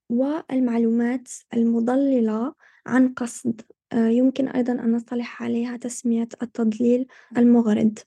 والمعلومات 0.08 1.28
المضللة 1.54 2.54
عن 2.86 3.08
قصد 3.08 3.60
يمكن 3.94 4.48
أيضا 4.48 4.72
أن 4.72 4.92
نصطلح 4.92 5.42
عليها 5.42 5.76
تسمية 5.76 6.28
التضليل 6.42 7.06
المغرض 7.36 7.98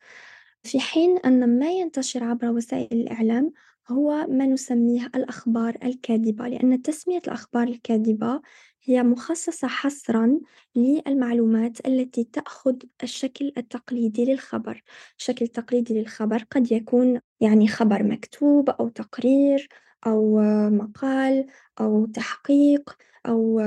في 0.63 0.79
حين 0.79 1.17
أن 1.17 1.60
ما 1.60 1.72
ينتشر 1.72 2.24
عبر 2.24 2.50
وسائل 2.50 3.01
الإعلام 3.01 3.51
هو 3.91 4.27
ما 4.29 4.46
نسميه 4.46 5.12
الأخبار 5.15 5.77
الكاذبة 5.84 6.48
لأن 6.48 6.82
تسمية 6.82 7.22
الأخبار 7.27 7.67
الكاذبة 7.67 8.41
هي 8.84 9.03
مخصصة 9.03 9.67
حصرا 9.67 10.39
للمعلومات 10.75 11.88
التي 11.88 12.24
تأخذ 12.24 12.75
الشكل 13.03 13.53
التقليدي 13.58 14.25
للخبر. 14.25 14.84
الشكل 15.20 15.46
التقليدي 15.46 16.00
للخبر 16.00 16.43
قد 16.51 16.72
يكون 16.72 17.20
يعني 17.39 17.67
خبر 17.67 18.03
مكتوب 18.03 18.70
أو 18.70 18.89
تقرير 18.89 19.70
أو 20.08 20.39
مقال 20.70 21.46
أو 21.79 22.05
تحقيق 22.05 22.98
أو 23.27 23.62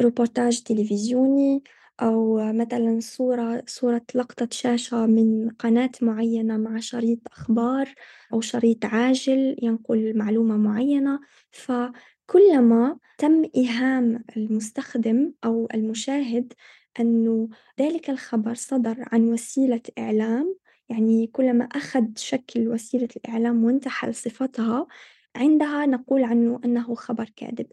روبورتاج 0.00 0.62
تلفزيوني 0.62 1.62
أو 2.02 2.52
مثلا 2.52 2.98
صورة 3.00 3.62
صورة 3.66 4.02
لقطة 4.14 4.48
شاشة 4.52 5.06
من 5.06 5.50
قناة 5.50 5.90
معينة 6.02 6.56
مع 6.56 6.80
شريط 6.80 7.18
أخبار 7.32 7.94
أو 8.32 8.40
شريط 8.40 8.84
عاجل 8.84 9.56
ينقل 9.62 10.18
معلومة 10.18 10.56
معينة. 10.56 11.20
فكلما 11.50 12.98
تم 13.18 13.42
إيهام 13.56 14.24
المستخدم 14.36 15.32
أو 15.44 15.68
المشاهد 15.74 16.52
أنه 17.00 17.48
ذلك 17.80 18.10
الخبر 18.10 18.54
صدر 18.54 18.96
عن 19.12 19.24
وسيلة 19.32 19.80
إعلام 19.98 20.56
يعني 20.88 21.26
كلما 21.26 21.64
أخذ 21.64 22.04
شكل 22.16 22.68
وسيلة 22.68 23.08
الإعلام 23.16 23.64
وانتحل 23.64 24.14
صفتها 24.14 24.86
عندها 25.36 25.86
نقول 25.86 26.24
عنه 26.24 26.60
أنه 26.64 26.94
خبر 26.94 27.28
كاذب. 27.36 27.66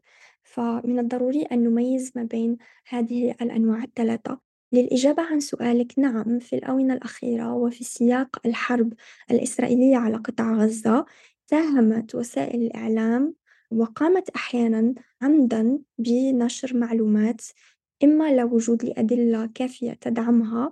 فمن 0.51 0.99
الضروري 0.99 1.41
أن 1.41 1.63
نميز 1.63 2.11
ما 2.15 2.23
بين 2.23 2.57
هذه 2.87 3.31
الأنواع 3.41 3.83
الثلاثة. 3.83 4.39
للإجابة 4.73 5.23
عن 5.23 5.39
سؤالك 5.39 5.99
نعم 5.99 6.39
في 6.39 6.55
الآونة 6.55 6.93
الأخيرة 6.93 7.53
وفي 7.53 7.83
سياق 7.83 8.39
الحرب 8.45 8.93
الإسرائيلية 9.31 9.97
على 9.97 10.17
قطاع 10.17 10.53
غزة 10.53 11.05
ساهمت 11.49 12.15
وسائل 12.15 12.61
الإعلام 12.61 13.35
وقامت 13.71 14.29
أحيانا 14.29 14.93
عمدا 15.21 15.79
بنشر 15.97 16.77
معلومات 16.77 17.41
إما 18.03 18.31
لا 18.35 18.43
وجود 18.43 18.85
لأدلة 18.85 19.45
كافية 19.55 19.93
تدعمها 19.93 20.71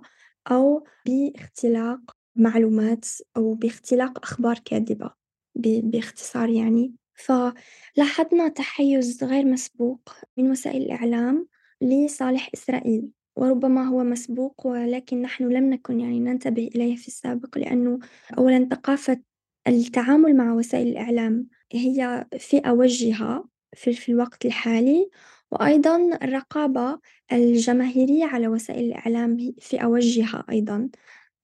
أو 0.50 0.86
باختلاق 1.06 2.00
معلومات 2.36 3.06
أو 3.36 3.54
باختلاق 3.54 4.18
أخبار 4.18 4.58
كاذبة 4.58 5.10
باختصار 5.54 6.48
يعني. 6.48 6.99
فلاحظنا 7.24 8.48
تحيز 8.48 9.24
غير 9.24 9.44
مسبوق 9.44 10.00
من 10.36 10.50
وسائل 10.50 10.82
الإعلام 10.82 11.48
لصالح 11.80 12.50
إسرائيل 12.54 13.08
وربما 13.36 13.84
هو 13.84 14.04
مسبوق 14.04 14.66
ولكن 14.66 15.22
نحن 15.22 15.44
لم 15.44 15.70
نكن 15.70 16.00
يعني 16.00 16.20
ننتبه 16.20 16.70
إليه 16.74 16.96
في 16.96 17.08
السابق 17.08 17.58
لأنه 17.58 17.98
أولا 18.38 18.68
ثقافة 18.70 19.20
التعامل 19.68 20.36
مع 20.36 20.52
وسائل 20.52 20.88
الإعلام 20.88 21.46
هي 21.72 22.26
في 22.38 22.58
أوجها 22.58 23.44
في, 23.76 23.92
في 23.92 24.12
الوقت 24.12 24.46
الحالي 24.46 25.10
وأيضا 25.50 26.18
الرقابة 26.22 26.98
الجماهيرية 27.32 28.24
على 28.24 28.48
وسائل 28.48 28.84
الإعلام 28.84 29.52
في 29.60 29.82
أوجها 29.84 30.44
أيضا. 30.50 30.88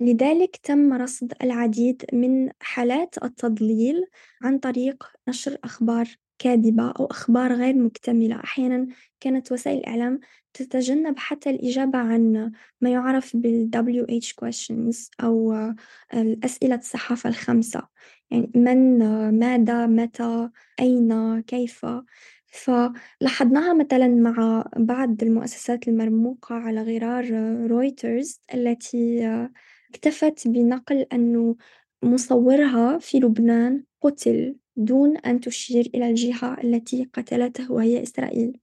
لذلك 0.00 0.56
تم 0.56 0.92
رصد 0.92 1.32
العديد 1.42 2.04
من 2.12 2.50
حالات 2.61 3.24
التضليل 3.24 4.04
عن 4.42 4.59
طريق 4.59 5.04
نشر 5.28 5.59
أخبار 5.64 6.09
كاذبة 6.38 6.90
أو 6.90 7.06
أخبار 7.06 7.52
غير 7.52 7.74
مكتملة. 7.74 8.37
أحيانا 8.44 8.87
كانت 9.20 9.52
وسائل 9.52 9.78
الإعلام 9.78 10.20
تتجنب 10.54 11.18
حتى 11.18 11.50
الإجابة 11.50 11.98
عن 11.98 12.52
ما 12.80 12.90
يعرف 12.90 13.37
بال 13.37 13.70
WH 13.74 14.44
questions 14.44 15.09
أو 15.20 15.54
الأسئلة 16.14 16.74
الصحافة 16.74 17.28
الخمسة. 17.30 17.82
يعني 18.30 18.50
من 18.54 18.98
ماذا 19.38 19.87
متى 19.87 20.50
أين 20.80 21.40
كيف. 21.40 21.87
فلاحظناها 22.46 23.74
مثلا 23.74 24.09
مع 24.09 24.64
بعض 24.76 25.22
المؤسسات 25.22 25.88
المرموقة 25.88 26.54
على 26.54 26.82
غرار 26.82 27.30
رويترز 27.70 28.40
التي 28.54 29.48
اكتفت 29.96 30.48
بنقل 30.48 31.06
أنه 31.12 31.56
مصورها 32.02 32.98
في 32.98 33.18
لبنان 33.18 33.85
قتل 34.02 34.56
دون 34.76 35.16
أن 35.16 35.40
تشير 35.40 35.90
إلى 35.94 36.11
الجهة 36.11 36.56
التي 36.64 37.09
قتلته 37.12 37.72
وهي 37.72 38.02
إسرائيل. 38.02 38.61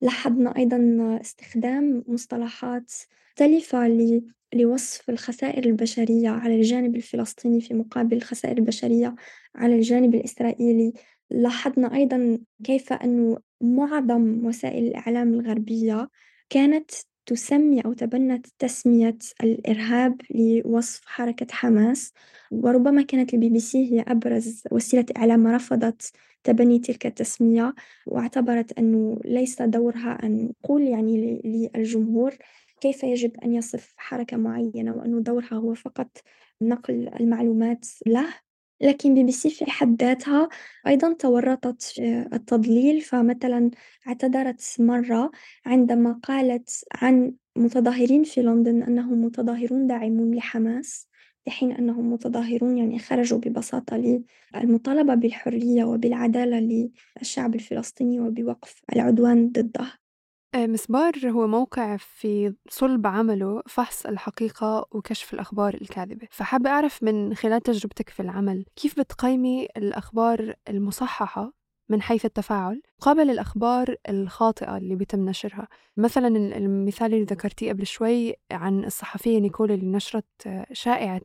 لاحظنا 0.00 0.56
أيضا 0.56 1.18
استخدام 1.20 2.04
مصطلحات 2.08 2.92
مختلفة 3.32 4.22
لوصف 4.54 5.10
الخسائر 5.10 5.64
البشرية 5.64 6.28
على 6.28 6.56
الجانب 6.56 6.96
الفلسطيني 6.96 7.60
في 7.60 7.74
مقابل 7.74 8.16
الخسائر 8.16 8.58
البشرية 8.58 9.14
على 9.54 9.74
الجانب 9.74 10.14
الإسرائيلي. 10.14 10.92
لاحظنا 11.30 11.94
أيضا 11.94 12.38
كيف 12.64 12.92
أن 12.92 13.36
معظم 13.60 14.46
وسائل 14.46 14.86
الإعلام 14.86 15.34
الغربية 15.34 16.08
كانت 16.50 16.90
تسمي 17.26 17.80
أو 17.80 17.92
تبنت 17.92 18.46
تسمية 18.58 19.18
الإرهاب 19.42 20.20
لوصف 20.30 21.00
حركة 21.06 21.46
حماس. 21.50 22.12
وربما 22.50 23.02
كانت 23.02 23.34
البي 23.34 23.48
بي 23.48 23.60
سي 23.60 23.92
هي 23.92 24.00
أبرز 24.08 24.62
وسيلة 24.72 25.06
إعلام 25.16 25.46
رفضت 25.46 26.12
تبني 26.44 26.78
تلك 26.78 27.06
التسمية 27.06 27.74
واعتبرت 28.06 28.78
أنه 28.78 29.20
ليس 29.24 29.62
دورها 29.62 30.18
أن 30.22 30.52
تقول 30.62 30.82
يعني 30.82 31.42
للجمهور 31.76 32.34
كيف 32.80 33.04
يجب 33.04 33.36
أن 33.44 33.52
يصف 33.54 33.94
حركة 33.96 34.36
معينة 34.36 34.96
وأنه 34.96 35.20
دورها 35.20 35.54
هو 35.54 35.74
فقط 35.74 36.18
نقل 36.62 37.08
المعلومات 37.20 37.86
له. 38.06 38.45
لكن 38.80 39.14
بي 39.14 39.24
بي 39.24 39.32
سي 39.32 39.50
في 39.50 39.70
حد 39.70 40.02
ذاتها 40.02 40.48
أيضا 40.86 41.12
تورطت 41.12 41.94
التضليل 42.32 43.00
فمثلا 43.00 43.70
اعتذرت 44.08 44.76
مرة 44.78 45.30
عندما 45.66 46.12
قالت 46.22 46.84
عن 46.94 47.34
متظاهرين 47.56 48.24
في 48.24 48.42
لندن 48.42 48.82
أنهم 48.82 49.24
متظاهرون 49.24 49.86
داعمون 49.86 50.34
لحماس 50.34 51.08
في 51.44 51.50
حين 51.50 51.72
أنهم 51.72 52.12
متظاهرون 52.12 52.78
يعني 52.78 52.98
خرجوا 52.98 53.38
ببساطة 53.38 54.20
للمطالبة 54.54 55.14
بالحرية 55.14 55.84
وبالعدالة 55.84 56.90
للشعب 57.20 57.54
الفلسطيني 57.54 58.20
وبوقف 58.20 58.82
العدوان 58.92 59.50
ضده. 59.52 60.05
آه، 60.54 60.66
مسبار 60.66 61.12
هو 61.24 61.46
موقع 61.46 61.96
في 61.96 62.54
صلب 62.68 63.06
عمله 63.06 63.62
فحص 63.66 64.06
الحقيقة 64.06 64.86
وكشف 64.90 65.34
الأخبار 65.34 65.74
الكاذبة. 65.74 66.28
فحابة 66.30 66.70
أعرف 66.70 67.02
من 67.02 67.34
خلال 67.34 67.60
تجربتك 67.60 68.08
في 68.08 68.20
العمل 68.20 68.64
كيف 68.76 69.00
بتقيمي 69.00 69.68
الأخبار 69.76 70.54
المصححة 70.68 71.52
من 71.88 72.02
حيث 72.02 72.24
التفاعل 72.24 72.82
قابل 73.00 73.30
الأخبار 73.30 73.96
الخاطئة 74.08 74.76
اللي 74.76 74.94
بيتم 74.94 75.28
نشرها؟ 75.28 75.68
مثلا 75.96 76.28
المثال 76.56 77.14
اللي 77.14 77.24
ذكرتيه 77.24 77.72
قبل 77.72 77.86
شوي 77.86 78.34
عن 78.50 78.84
الصحفية 78.84 79.38
نيكول 79.38 79.72
اللي 79.72 79.86
نشرت 79.86 80.64
شائعة 80.72 81.22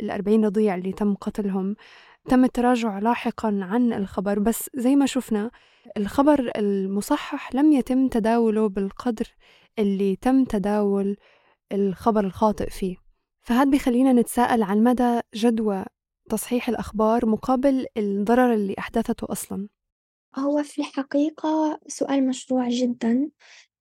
الأربعين 0.00 0.44
رضيع 0.44 0.74
اللي 0.74 0.92
تم 0.92 1.14
قتلهم 1.14 1.76
تم 2.28 2.44
التراجع 2.44 2.98
لاحقا 2.98 3.58
عن 3.62 3.92
الخبر 3.92 4.38
بس 4.38 4.70
زي 4.74 4.96
ما 4.96 5.06
شفنا 5.06 5.50
الخبر 5.96 6.52
المصحح 6.56 7.54
لم 7.54 7.72
يتم 7.72 8.08
تداوله 8.08 8.68
بالقدر 8.68 9.34
اللي 9.78 10.16
تم 10.16 10.44
تداول 10.44 11.16
الخبر 11.72 12.24
الخاطئ 12.24 12.70
فيه. 12.70 12.96
فهذا 13.42 13.70
بيخلينا 13.70 14.12
نتساءل 14.12 14.62
عن 14.62 14.82
مدى 14.84 15.20
جدوى 15.34 15.84
تصحيح 16.30 16.68
الأخبار 16.68 17.26
مقابل 17.26 17.86
الضرر 17.96 18.54
اللي 18.54 18.74
أحدثته 18.78 19.26
أصلا. 19.32 19.68
هو 20.36 20.62
في 20.62 20.78
الحقيقة 20.80 21.80
سؤال 21.86 22.26
مشروع 22.28 22.68
جدا 22.68 23.30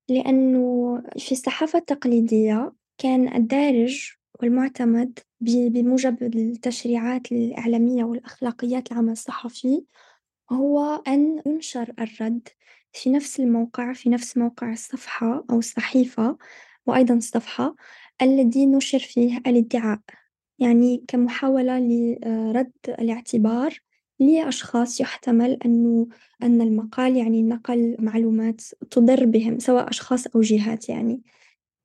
لأنه 0.10 0.98
في 1.18 1.32
الصحافة 1.32 1.80
التقليدية 1.80 2.74
كان 2.98 3.36
الدارج 3.36 4.12
والمعتمد 4.40 5.20
بموجب 5.42 6.24
التشريعات 6.24 7.32
الإعلامية 7.32 8.04
والأخلاقيات 8.04 8.92
العمل 8.92 9.12
الصحفي 9.12 9.84
هو 10.52 11.04
أن 11.08 11.42
ينشر 11.46 11.94
الرد 12.00 12.48
في 12.94 13.10
نفس 13.10 13.40
الموقع 13.40 13.94
في 13.94 14.10
نفس 14.10 14.38
موقع 14.38 14.74
الصفحة 14.74 15.46
أو 15.52 15.60
الصحيفة 15.60 16.38
وأيضا 16.86 17.14
الصفحة 17.16 17.76
الذي 18.22 18.66
نشر 18.66 19.00
فيه 19.00 19.38
الادعاء 19.38 20.00
يعني 20.60 21.04
كمحاولة 21.08 21.80
لرد 21.80 22.72
الاعتبار 22.90 23.80
لأشخاص 24.20 25.02
يحتمل 25.02 25.58
أنه 25.66 26.08
أن 26.44 26.62
المقال 26.62 27.18
يعني 27.18 27.44
نقل 27.44 27.96
معلومات 28.00 28.62
تضر 28.92 29.26
بهم 29.26 29.60
سواء 29.60 29.90
أشخاص 29.90 30.28
أو 30.28 30.42
جهات 30.42 30.90
يعني. 30.90 31.22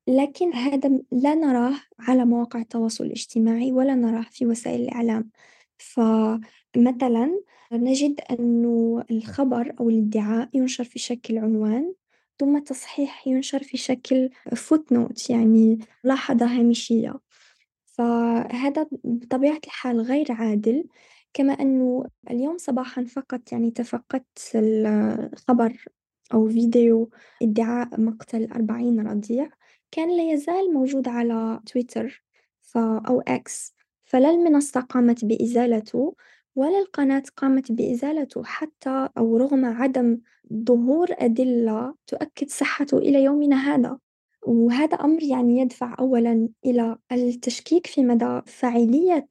لكن 0.07 0.53
هذا 0.53 0.99
لا 1.11 1.35
نراه 1.35 1.73
على 1.99 2.25
مواقع 2.25 2.59
التواصل 2.61 3.03
الاجتماعي 3.05 3.71
ولا 3.71 3.95
نراه 3.95 4.25
في 4.31 4.45
وسائل 4.45 4.81
الإعلام. 4.81 5.29
فمثلا 5.77 7.41
نجد 7.71 8.21
أنه 8.31 9.03
الخبر 9.11 9.73
أو 9.79 9.89
الادعاء 9.89 10.49
ينشر 10.53 10.83
في 10.83 10.99
شكل 10.99 11.37
عنوان 11.37 11.93
ثم 12.39 12.59
تصحيح 12.59 13.27
ينشر 13.27 13.63
في 13.63 13.77
شكل 13.77 14.29
فوتنوت 14.55 15.29
يعني 15.29 15.79
ملاحظة 16.03 16.45
هامشية. 16.45 17.13
فهذا 17.85 18.87
بطبيعة 19.03 19.59
الحال 19.65 20.01
غير 20.01 20.31
عادل 20.31 20.85
كما 21.33 21.53
أنه 21.53 22.05
اليوم 22.31 22.57
صباحا 22.57 23.03
فقط 23.03 23.51
يعني 23.51 23.71
تفقدت 23.71 24.51
الخبر 24.55 25.85
أو 26.33 26.49
فيديو 26.49 27.09
ادعاء 27.41 28.01
مقتل 28.01 28.51
أربعين 28.51 29.07
رضيع. 29.07 29.49
كان 29.95 30.17
لا 30.17 30.31
يزال 30.31 30.73
موجود 30.73 31.07
على 31.07 31.59
تويتر 31.65 32.23
أو 32.77 33.21
إكس 33.21 33.73
فلا 34.05 34.29
المنصة 34.29 34.81
قامت 34.81 35.25
بإزالته 35.25 36.15
ولا 36.55 36.79
القناة 36.79 37.23
قامت 37.37 37.71
بإزالته 37.71 38.43
حتى 38.43 39.09
أو 39.17 39.37
رغم 39.37 39.65
عدم 39.65 40.19
ظهور 40.53 41.07
أدلة 41.11 41.95
تؤكد 42.07 42.49
صحته 42.49 42.97
إلى 42.97 43.23
يومنا 43.23 43.55
هذا. 43.55 43.99
وهذا 44.41 44.95
أمر 44.95 45.23
يعني 45.23 45.59
يدفع 45.59 45.95
أولا 45.99 46.49
إلى 46.65 46.97
التشكيك 47.11 47.87
في 47.87 48.03
مدى 48.03 48.41
فاعلية 48.45 49.27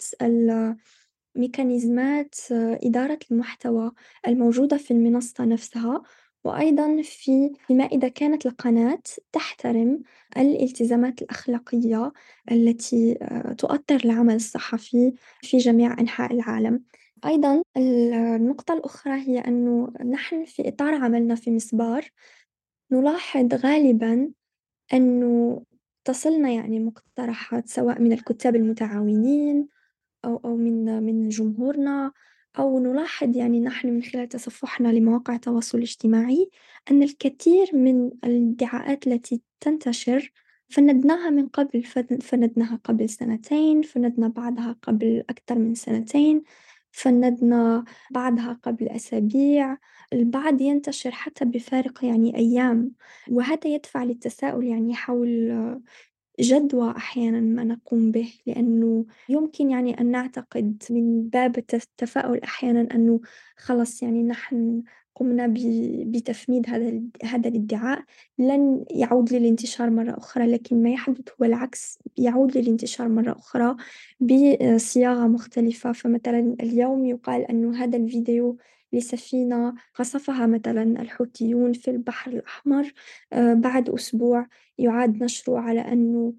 ميكانيزمات 1.36 2.34
إدارة 2.52 3.18
المحتوى 3.30 3.92
الموجودة 4.26 4.76
في 4.76 4.90
المنصة 4.90 5.44
نفسها. 5.44 6.02
وأيضا 6.44 7.02
في 7.02 7.50
فيما 7.66 7.84
إذا 7.84 8.08
كانت 8.08 8.46
القناة 8.46 9.02
تحترم 9.32 10.02
الالتزامات 10.36 11.22
الأخلاقية 11.22 12.12
التي 12.52 13.14
تؤطر 13.58 14.00
العمل 14.04 14.34
الصحفي 14.34 15.14
في 15.42 15.58
جميع 15.58 16.00
أنحاء 16.00 16.32
العالم. 16.32 16.84
أيضا 17.26 17.62
النقطة 17.76 18.74
الأخرى 18.74 19.14
هي 19.14 19.38
أنه 19.38 19.92
نحن 20.04 20.44
في 20.44 20.68
إطار 20.68 20.94
عملنا 20.94 21.34
في 21.34 21.50
مسبار 21.50 22.10
نلاحظ 22.90 23.54
غالبا 23.54 24.30
أنه 24.92 25.62
تصلنا 26.04 26.50
يعني 26.50 26.80
مقترحات 26.80 27.68
سواء 27.68 28.00
من 28.00 28.12
الكتاب 28.12 28.56
المتعاونين 28.56 29.68
أو 30.24 30.40
أو 30.44 30.56
من 30.56 31.02
من 31.02 31.28
جمهورنا 31.28 32.12
أو 32.58 32.78
نلاحظ 32.78 33.36
يعني 33.36 33.60
نحن 33.60 33.88
من 33.88 34.02
خلال 34.02 34.28
تصفحنا 34.28 34.88
لمواقع 34.88 35.34
التواصل 35.34 35.78
الاجتماعي 35.78 36.50
أن 36.90 37.02
الكثير 37.02 37.70
من 37.72 38.10
الادعاءات 38.24 39.06
التي 39.06 39.42
تنتشر 39.60 40.32
فندناها 40.68 41.30
من 41.30 41.46
قبل 41.46 41.82
فندناها 42.22 42.80
قبل 42.84 43.08
سنتين 43.08 43.82
فندنا 43.82 44.28
بعدها 44.28 44.76
قبل 44.82 45.24
أكثر 45.30 45.58
من 45.58 45.74
سنتين 45.74 46.42
فندنا 46.90 47.84
بعدها 48.10 48.58
قبل 48.62 48.88
أسابيع. 48.88 49.78
البعض 50.12 50.60
ينتشر 50.60 51.10
حتى 51.10 51.44
بفارق 51.44 52.04
يعني 52.04 52.36
أيام 52.36 52.92
وهذا 53.30 53.66
يدفع 53.66 54.04
للتساؤل 54.04 54.64
يعني 54.64 54.94
حول 54.94 55.50
جدوى 56.40 56.90
أحيانا 56.90 57.40
ما 57.40 57.64
نقوم 57.64 58.10
به 58.10 58.32
لأنه 58.46 59.06
يمكن 59.28 59.70
يعني 59.70 60.00
أن 60.00 60.10
نعتقد 60.10 60.82
من 60.90 61.28
باب 61.28 61.58
التفاؤل 61.58 62.40
أحيانا 62.40 62.94
أنه 62.94 63.20
خلص 63.56 64.02
يعني 64.02 64.22
نحن 64.22 64.82
قمنا 65.14 65.54
بتفنيد 66.06 66.70
هذا 66.70 67.00
هذا 67.24 67.48
الادعاء. 67.48 68.04
لن 68.38 68.84
يعود 68.90 69.32
للانتشار 69.32 69.90
مرة 69.90 70.18
أخرى 70.18 70.46
لكن 70.46 70.82
ما 70.82 70.90
يحدث 70.90 71.28
هو 71.40 71.44
العكس. 71.44 71.98
يعود 72.16 72.58
للانتشار 72.58 73.08
مرة 73.08 73.32
أخرى 73.32 73.76
بصياغة 74.20 75.26
مختلفة. 75.26 75.92
فمثلا 75.92 76.56
اليوم 76.60 77.04
يقال 77.06 77.42
أنه 77.42 77.84
هذا 77.84 77.96
الفيديو 77.96 78.58
لسفينة 78.94 79.74
قصفها 79.94 80.46
مثلا 80.46 80.82
الحوثيون 80.82 81.72
في 81.72 81.90
البحر 81.90 82.30
الأحمر 82.30 82.92
آه، 83.32 83.54
بعد 83.54 83.90
أسبوع 83.90 84.46
يعاد 84.78 85.22
نشره 85.22 85.58
على 85.58 85.80
أنه 85.80 86.34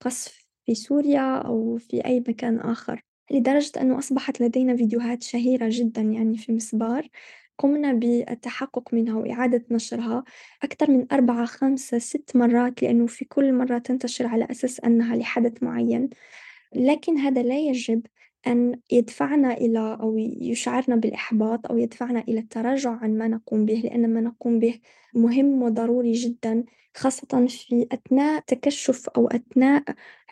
قصف 0.00 0.46
في 0.66 0.74
سوريا 0.74 1.38
أو 1.38 1.76
في 1.76 2.04
أي 2.04 2.20
مكان 2.28 2.58
آخر. 2.58 3.02
لدرجة 3.30 3.80
أنه 3.80 3.98
أصبحت 3.98 4.40
لدينا 4.40 4.76
فيديوهات 4.76 5.22
شهيرة 5.22 5.68
جدا 5.70 6.02
يعني 6.02 6.38
في 6.38 6.52
مسبار. 6.52 7.08
قمنا 7.58 7.92
بالتحقق 7.92 8.94
منها 8.94 9.14
وإعادة 9.14 9.64
نشرها 9.70 10.24
أكثر 10.62 10.90
من 10.90 11.06
أربعة 11.12 11.44
خمسة 11.46 11.98
ست 11.98 12.36
مرات 12.36 12.82
لأنه 12.82 13.06
في 13.06 13.24
كل 13.24 13.52
مرة 13.52 13.78
تنتشر 13.78 14.26
على 14.26 14.46
أساس 14.50 14.80
أنها 14.80 15.16
لحدث 15.16 15.62
معين. 15.62 16.10
لكن 16.74 17.18
هذا 17.18 17.42
لا 17.42 17.58
يجب. 17.58 18.06
أن 18.46 18.80
يدفعنا 18.92 19.52
إلى 19.54 19.98
أو 20.00 20.18
يشعرنا 20.18 20.96
بالإحباط 20.96 21.66
أو 21.66 21.78
يدفعنا 21.78 22.20
إلى 22.20 22.40
التراجع 22.40 22.90
عن 22.90 23.18
ما 23.18 23.28
نقوم 23.28 23.66
به 23.66 23.74
لأن 23.84 24.14
ما 24.14 24.20
نقوم 24.20 24.58
به 24.58 24.80
مهم 25.14 25.62
وضروري 25.62 26.12
جدا 26.12 26.64
خاصة 26.96 27.46
في 27.46 27.86
أثناء 27.92 28.40
تكشف 28.46 29.08
أو 29.08 29.26
أثناء 29.28 29.84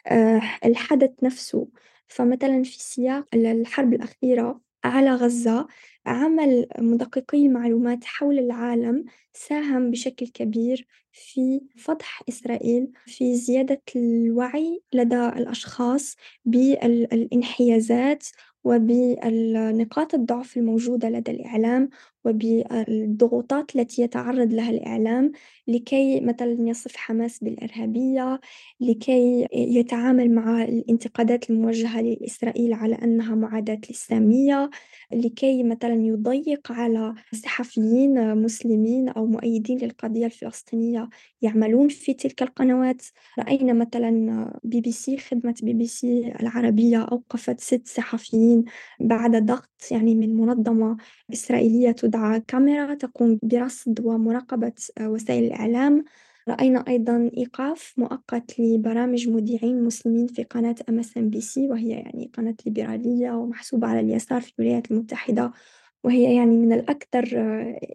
آه، 0.07 0.43
الحدث 0.64 1.11
نفسه. 1.23 1.69
فمثلا 2.09 2.62
في 2.62 2.79
سياق 2.83 3.27
الحرب 3.35 3.95
الأخيرة 3.95 4.61
على 4.85 5.11
غزة 5.11 5.67
عمل 6.07 6.67
مدققي 6.79 7.47
المعلومات 7.47 8.05
حول 8.05 8.38
العالم 8.38 9.05
ساهم 9.33 9.90
بشكل 9.90 10.29
كبير 10.29 10.87
في 11.12 11.61
فضح 11.77 12.23
إسرائيل 12.29 12.93
في 13.07 13.37
زيادة 13.37 13.83
الوعي 13.97 14.83
لدى 14.93 15.29
الأشخاص 15.29 16.17
بالانحيازات 16.45 18.27
وبنقاط 18.64 20.14
الضعف 20.14 20.57
الموجودة 20.57 21.09
لدى 21.09 21.31
الإعلام 21.31 21.90
وبالضغوطات 22.25 23.77
التي 23.77 24.03
يتعرض 24.03 24.53
لها 24.53 24.71
الإعلام 24.71 25.33
لكي 25.69 26.21
مثلا 26.21 26.57
يصف 26.69 26.97
حماس 26.97 27.39
بالإرهابية 27.45 28.41
لكي 28.81 29.49
يتعامل 29.53 30.35
مع 30.35 30.63
الانتقادات 30.65 31.51
الموجهة 31.51 32.01
لإسرائيل 32.01 32.73
على 32.73 32.95
أنها 32.95 33.35
معاداة 33.35 33.81
السامية 33.85 34.70
لكي 35.13 35.63
مثلا 35.63 35.95
يضيق 35.95 36.73
على 36.73 37.15
صحفيين 37.33 38.35
مسلمين 38.43 39.09
أو 39.09 39.27
مؤيدين 39.27 39.79
للقضية 39.79 40.27
الفلسطينية 40.27 41.09
يعملون 41.43 41.89
في 41.89 42.15
تلك 42.15 42.43
القنوات. 42.43 43.03
رأينا 43.39 43.73
مثلا 43.73 44.61
بي 44.65 44.81
بي 44.81 44.93
سي 44.93 45.19
خدمة 45.19 45.55
بي 45.63 45.73
بي 45.73 45.87
سي 45.87 46.33
العربية 46.41 47.03
أوقفت 47.03 47.61
ست 47.61 47.89
صحفيين 47.89 48.65
بعد 49.01 49.47
ضغط 49.47 49.71
يعني 49.91 50.15
من 50.15 50.37
منظمة 50.37 50.97
إسرائيلية 51.33 51.97
تدعى 52.14 52.40
كاميرا 52.40 52.94
تقوم 52.94 53.38
برصد 53.42 54.00
ومراقبة 54.00 54.72
وسائل 55.00 55.44
الإعلام. 55.44 56.05
رأينا 56.48 56.85
أيضا 56.88 57.31
إيقاف 57.37 57.94
مؤقت 57.96 58.61
لبرامج 58.61 59.29
مذيعين 59.29 59.85
مسلمين 59.85 60.27
في 60.27 60.42
قناة 60.42 60.74
أم 60.88 60.98
اس 60.98 61.18
ام 61.18 61.31
بي 61.31 61.40
سي 61.40 61.68
وهي 61.68 61.88
يعني 61.88 62.31
قناة 62.35 62.55
ليبرالية 62.66 63.31
ومحسوبة 63.31 63.87
على 63.87 64.00
اليسار 64.00 64.40
في 64.40 64.53
الولايات 64.59 64.90
المتحدة 64.90 65.53
وهي 66.05 66.37
يعني 66.37 66.57
من 66.57 66.72
الأكثر 66.72 67.24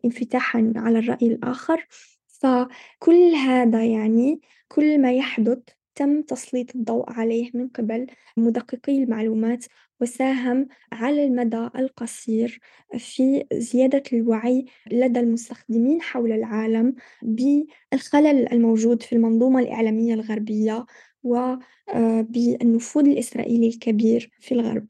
انفتاحا 0.06 0.74
على 0.76 1.00
الرأي 1.00 1.28
الآخر. 1.28 1.88
فكل 2.28 3.34
هذا 3.48 3.86
يعني 3.86 4.42
كل 4.68 5.02
ما 5.02 5.14
يحدث 5.14 5.60
تم 5.96 6.22
تسليط 6.22 6.76
الضوء 6.76 7.10
عليه 7.10 7.52
من 7.54 7.68
قبل 7.68 8.08
مدققي 8.38 9.04
المعلومات 9.04 9.66
وساهم 10.02 10.68
على 10.92 11.26
المدى 11.26 11.70
القصير 11.76 12.60
في 12.98 13.46
زيادة 13.54 14.04
الوعي 14.14 14.66
لدى 14.92 15.20
المستخدمين 15.20 16.02
حول 16.02 16.32
العالم 16.32 16.96
بالخلل 17.22 18.54
الموجود 18.54 19.04
في 19.04 19.14
المنظومة 19.16 19.60
الإعلامية 19.60 20.14
الغربية 20.14 20.86
وبالنفوذ 21.24 23.08
الإسرائيلي 23.08 23.68
الكبير 23.68 24.32
في 24.40 24.52
الغرب 24.56 24.86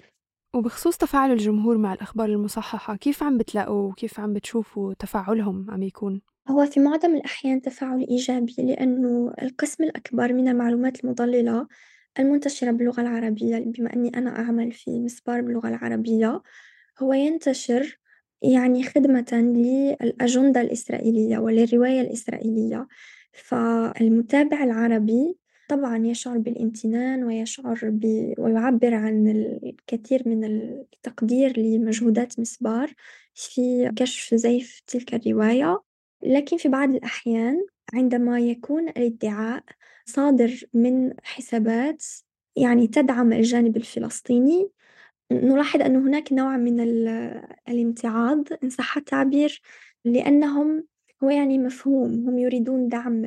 وبخصوص 0.56 0.98
تفاعل 0.98 1.32
الجمهور 1.32 1.78
مع 1.78 1.94
الأخبار 1.94 2.30
المصححة 2.30 2.96
كيف 2.96 3.24
عم 3.24 3.38
بتلاقوا 3.38 3.90
وكيف 3.90 4.20
عم 4.20 4.34
بتشوفوا 4.34 4.94
تفاعلهم 4.94 5.72
عم 5.72 5.84
يكون؟ 5.84 6.22
هو 6.50 6.66
في 6.66 6.80
معظم 6.80 7.16
الأحيان 7.16 7.62
تفاعل 7.62 8.06
إيجابي 8.10 8.56
لأنه 8.58 9.34
القسم 9.42 9.84
الأكبر 9.84 10.34
من 10.34 10.48
المعلومات 10.48 11.04
المضللة 11.04 11.68
المنتشرة 12.20 12.72
باللغة 12.72 13.02
العربية 13.02 13.58
بما 13.58 13.94
أني 13.94 14.10
أنا 14.10 14.40
أعمل 14.40 14.72
في 14.72 15.00
مسبار 15.00 15.42
باللغة 15.42 15.70
العربية 15.70 16.42
هو 17.00 17.14
ينتشر 17.14 18.00
يعني 18.42 18.84
خدمة 18.84 19.28
للأجندة 19.34 20.62
الإسرائيلية 20.62 21.38
وللرواية 21.38 22.02
الإسرائيلية. 22.02 22.88
فالمتابع 23.32 24.64
العربي 24.64 25.38
طبعا 25.70 26.06
يشعر 26.06 26.38
بالامتنان 26.38 27.24
ويشعر 27.24 27.80
ب... 27.84 28.34
ويعبر 28.38 28.94
عن 28.94 29.28
الكثير 29.64 30.24
من 30.26 30.44
التقدير 30.44 31.60
لمجهودات 31.60 32.40
مسبار 32.40 32.94
في 33.34 33.92
كشف 33.96 34.36
زيف 34.36 34.82
تلك 34.88 35.14
الرواية. 35.14 35.82
لكن 36.24 36.58
في 36.58 36.70
بعض 36.70 36.90
الأحيان 36.90 37.66
عندما 37.94 38.40
يكون 38.40 38.90
الادعاء 38.90 39.64
صادر 40.10 40.62
من 40.74 41.14
حسابات 41.24 42.06
يعني 42.56 42.88
تدعم 42.88 43.34
الجانب 43.34 43.78
الفلسطيني. 43.78 44.70
نلاحظ 45.32 45.82
أن 45.82 45.96
هناك 45.96 46.34
نوع 46.34 46.58
من 46.58 46.80
الامتعاض 47.70 48.44
إن 48.64 48.70
صح 48.70 48.98
التعبير 48.98 49.62
لأنهم 50.06 50.86
هو 51.24 51.30
يعني 51.30 51.58
مفهوم 51.60 52.30
هم 52.30 52.38
يريدون 52.40 52.90
دعم 52.90 53.26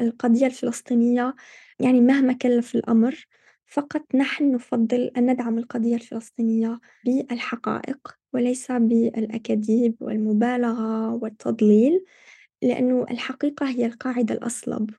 القضية 0.00 0.46
الفلسطينية 0.46 1.34
يعني 1.80 2.00
مهما 2.00 2.32
كلف 2.32 2.74
الأمر. 2.74 3.26
فقط 3.66 4.14
نحن 4.14 4.52
نفضل 4.52 5.10
أن 5.16 5.30
ندعم 5.32 5.58
القضية 5.58 5.94
الفلسطينية 5.94 6.80
بالحقائق 7.04 8.16
وليس 8.32 8.72
بالأكاذيب 8.72 9.96
والمبالغة 10.00 11.14
والتضليل 11.14 12.04
لأنه 12.62 13.06
الحقيقة 13.10 13.68
هي 13.70 13.86
القاعدة 13.86 14.34
الأصلب. 14.34 14.90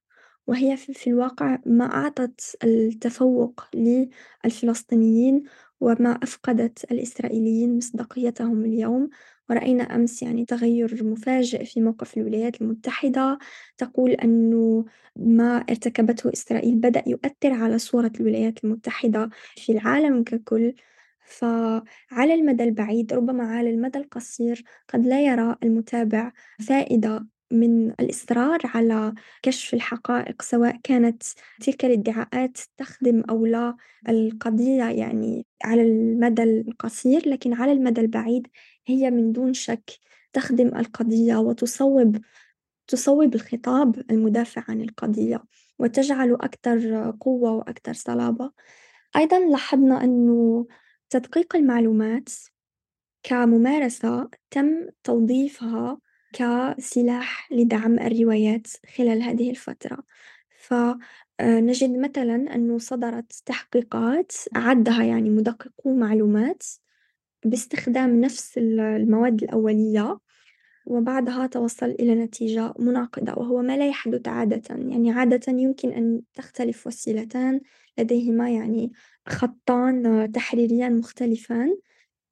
وهي 0.49 0.77
في 0.77 1.09
الواقع 1.09 1.57
ما 1.65 1.85
أعطت 1.85 2.57
التفوق 2.63 3.63
للفلسطينيين 3.75 5.43
وما 5.79 6.09
أفقدت 6.23 6.91
الإسرائيليين 6.91 7.77
مصداقيتهم 7.77 8.65
اليوم. 8.65 9.09
ورأينا 9.49 9.83
أمس 9.83 10.21
يعني 10.23 10.45
تغير 10.45 11.03
مفاجئ 11.03 11.65
في 11.65 11.81
موقف 11.81 12.17
الولايات 12.17 12.61
المتحدة 12.61 13.39
تقول 13.77 14.11
أنه 14.11 14.85
ما 15.15 15.57
ارتكبته 15.57 16.33
إسرائيل 16.33 16.75
بدأ 16.75 17.03
يؤثر 17.07 17.53
على 17.53 17.77
صورة 17.77 18.11
الولايات 18.19 18.63
المتحدة 18.63 19.29
في 19.55 19.71
العالم 19.71 20.23
ككل. 20.23 20.73
فعلى 21.25 22.33
المدى 22.33 22.63
البعيد 22.63 23.13
ربما 23.13 23.43
على 23.43 23.69
المدى 23.69 23.99
القصير 23.99 24.63
قد 24.93 25.05
لا 25.05 25.21
يرى 25.21 25.55
المتابع 25.63 26.31
فائدة 26.67 27.25
من 27.51 27.91
الإصرار 27.91 28.59
على 28.63 29.13
كشف 29.43 29.73
الحقائق 29.73 30.41
سواء 30.41 30.79
كانت 30.83 31.23
تلك 31.61 31.85
الادعاءات 31.85 32.57
تخدم 32.77 33.23
أو 33.29 33.45
لا 33.45 33.75
القضية 34.09 34.83
يعني 34.83 35.45
على 35.63 35.81
المدى 35.81 36.43
القصير 36.43 37.29
لكن 37.29 37.53
على 37.53 37.71
المدى 37.71 38.01
البعيد 38.01 38.47
هي 38.87 39.11
من 39.11 39.31
دون 39.31 39.53
شك 39.53 39.89
تخدم 40.33 40.67
القضية 40.67 41.35
وتصوب 41.35 42.17
تصوب 42.87 43.35
الخطاب 43.35 44.11
المدافع 44.11 44.63
عن 44.67 44.81
القضية 44.81 45.43
وتجعله 45.79 46.35
أكثر 46.35 47.11
قوة 47.19 47.51
وأكثر 47.51 47.93
صلابة. 47.93 48.51
أيضا 49.15 49.39
لاحظنا 49.39 50.03
أنه 50.03 50.67
تدقيق 51.09 51.55
المعلومات 51.55 52.29
كممارسة 53.23 54.29
تم 54.51 54.87
توظيفها 55.03 55.99
كسلاح 56.33 57.51
لدعم 57.51 57.99
الروايات 57.99 58.67
خلال 58.97 59.21
هذه 59.23 59.49
الفترة. 59.49 59.97
فنجد 60.59 61.97
مثلا 61.97 62.55
أنه 62.55 62.77
صدرت 62.77 63.33
تحقيقات 63.45 64.31
عدها 64.55 65.03
يعني 65.03 65.29
مدققو 65.29 65.95
معلومات 65.95 66.63
باستخدام 67.45 68.21
نفس 68.21 68.57
المواد 68.57 69.43
الأولية 69.43 70.19
وبعدها 70.85 71.47
توصل 71.47 71.85
إلى 71.85 72.15
نتيجة 72.15 72.73
مناقضة 72.79 73.33
وهو 73.33 73.61
ما 73.61 73.77
لا 73.77 73.87
يحدث 73.89 74.27
عادة. 74.27 74.61
يعني 74.75 75.11
عادة 75.11 75.53
يمكن 75.53 75.91
أن 75.93 76.21
تختلف 76.33 76.87
وسيلتان 76.87 77.61
لديهما 77.97 78.49
يعني 78.51 78.91
خطان 79.27 80.31
تحريريان 80.31 80.97
مختلفان. 80.99 81.77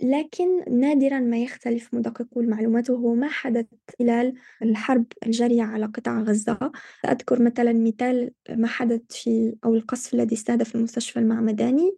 لكن 0.01 0.79
نادرا 0.79 1.19
ما 1.19 1.37
يختلف 1.37 1.93
مدققو 1.93 2.41
المعلومات 2.41 2.89
وهو 2.89 3.15
ما 3.15 3.27
حدث 3.27 3.65
خلال 3.99 4.33
الحرب 4.61 5.05
الجارية 5.25 5.63
على 5.63 5.85
قطاع 5.85 6.21
غزة. 6.21 6.71
أذكر 7.05 7.41
مثلا 7.41 7.73
مثال 7.73 8.31
ما 8.49 8.67
حدث 8.67 9.01
في 9.09 9.55
أو 9.65 9.75
القصف 9.75 10.13
الذي 10.13 10.35
استهدف 10.35 10.75
المستشفى 10.75 11.19
المعمداني 11.19 11.95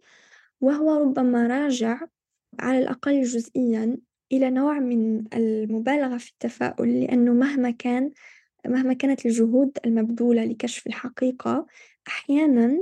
وهو 0.60 1.00
ربما 1.00 1.46
راجع 1.46 2.00
على 2.58 2.78
الأقل 2.78 3.22
جزئيا 3.22 3.98
إلى 4.32 4.50
نوع 4.50 4.78
من 4.78 5.24
المبالغة 5.34 6.16
في 6.16 6.30
التفاؤل 6.30 7.00
لأنه 7.00 7.32
مهما 7.32 7.70
كان 7.70 8.10
مهما 8.66 8.92
كانت 8.92 9.26
الجهود 9.26 9.78
المبذولة 9.86 10.44
لكشف 10.44 10.86
الحقيقة 10.86 11.66
أحيانا 12.08 12.78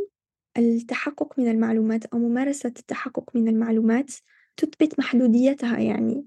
التحقق 0.58 1.38
من 1.38 1.48
المعلومات 1.48 2.04
أو 2.04 2.18
ممارسة 2.18 2.72
التحقق 2.78 3.36
من 3.36 3.48
المعلومات 3.48 4.10
تثبت 4.58 4.98
محدوديتها 4.98 5.78
يعني. 5.78 6.24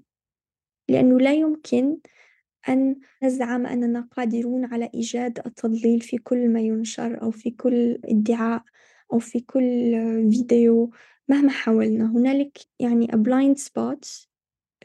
لأنه 0.88 1.20
لا 1.20 1.32
يمكن 1.32 1.98
أن 2.68 2.96
نزعم 3.22 3.66
أننا 3.66 4.08
قادرون 4.16 4.64
على 4.64 4.90
إيجاد 4.94 5.38
التضليل 5.46 6.00
في 6.00 6.18
كل 6.18 6.48
ما 6.48 6.60
ينشر 6.60 7.22
أو 7.22 7.30
في 7.30 7.50
كل 7.50 7.98
إدعاء 8.04 8.62
أو 9.12 9.18
في 9.18 9.40
كل 9.40 9.92
فيديو 10.30 10.90
مهما 11.28 11.50
حاولنا. 11.50 12.06
هنالك 12.06 12.58
يعني 12.80 13.06
a 13.06 13.16
blind 13.16 13.64
spot 13.64 14.26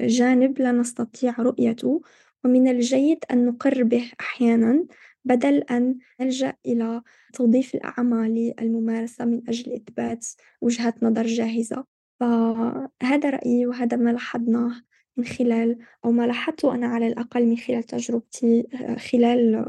جانب 0.02 0.60
لا 0.60 0.72
نستطيع 0.72 1.36
رؤيته 1.40 2.02
ومن 2.46 2.68
الجيد 2.68 3.26
أن 3.32 3.46
نقر 3.46 3.84
به 3.84 4.12
أحيانا 4.20 4.86
بدل 5.26 5.58
أن 5.58 5.98
نلجأ 6.22 6.54
إلى 6.66 7.02
توظيف 7.34 7.76
الأعمى 7.76 8.54
للممارسة 8.60 9.26
من 9.26 9.42
أجل 9.50 9.74
إثبات 9.74 10.28
وجهة 10.62 10.94
نظر 11.02 11.26
جاهزة. 11.26 11.97
فهذا 12.20 13.30
رأيي 13.30 13.66
وهذا 13.66 13.98
ما 13.98 14.10
لاحظناه 14.10 14.72
من 15.18 15.26
خلال 15.26 15.78
أو 16.06 16.12
ما 16.12 16.28
لاحظته 16.28 16.76
أنا 16.76 16.88
على 16.88 17.08
الأقل 17.08 17.46
من 17.46 17.58
خلال 17.58 17.84
تجربتي 17.84 18.68
خلال 19.12 19.66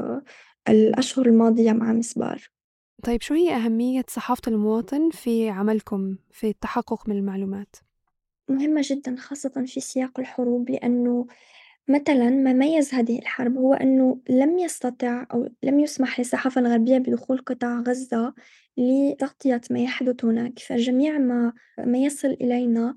الأشهر 0.69 1.25
الماضية 1.25 1.71
مع 1.71 1.93
مسبار 1.93 2.49
طيب 3.03 3.21
شو 3.21 3.33
هي 3.33 3.55
أهمية 3.55 4.05
صحافة 4.09 4.41
المواطن 4.47 5.09
في 5.09 5.49
عملكم 5.49 6.15
في 6.31 6.49
التحقق 6.49 7.09
من 7.09 7.17
المعلومات؟ 7.17 7.75
مهمة 8.49 8.81
جدا 8.83 9.15
خاصة 9.15 9.65
في 9.67 9.79
سياق 9.79 10.19
الحروب 10.19 10.69
لأنه 10.69 11.27
مثلا 11.87 12.29
ما 12.29 12.53
ميز 12.53 12.93
هذه 12.93 13.19
الحرب 13.19 13.57
هو 13.57 13.73
أنه 13.73 14.21
لم 14.29 14.59
يستطع 14.59 15.25
أو 15.33 15.49
لم 15.63 15.79
يسمح 15.79 16.19
للصحافة 16.19 16.61
الغربية 16.61 16.97
بدخول 16.97 17.37
قطاع 17.37 17.79
غزة 17.79 18.33
لتغطية 18.79 19.61
ما 19.71 19.79
يحدث 19.79 20.25
هناك. 20.25 20.59
فجميع 20.59 21.17
ما, 21.17 21.53
ما 21.79 21.97
يصل 21.97 22.27
إلينا 22.27 22.95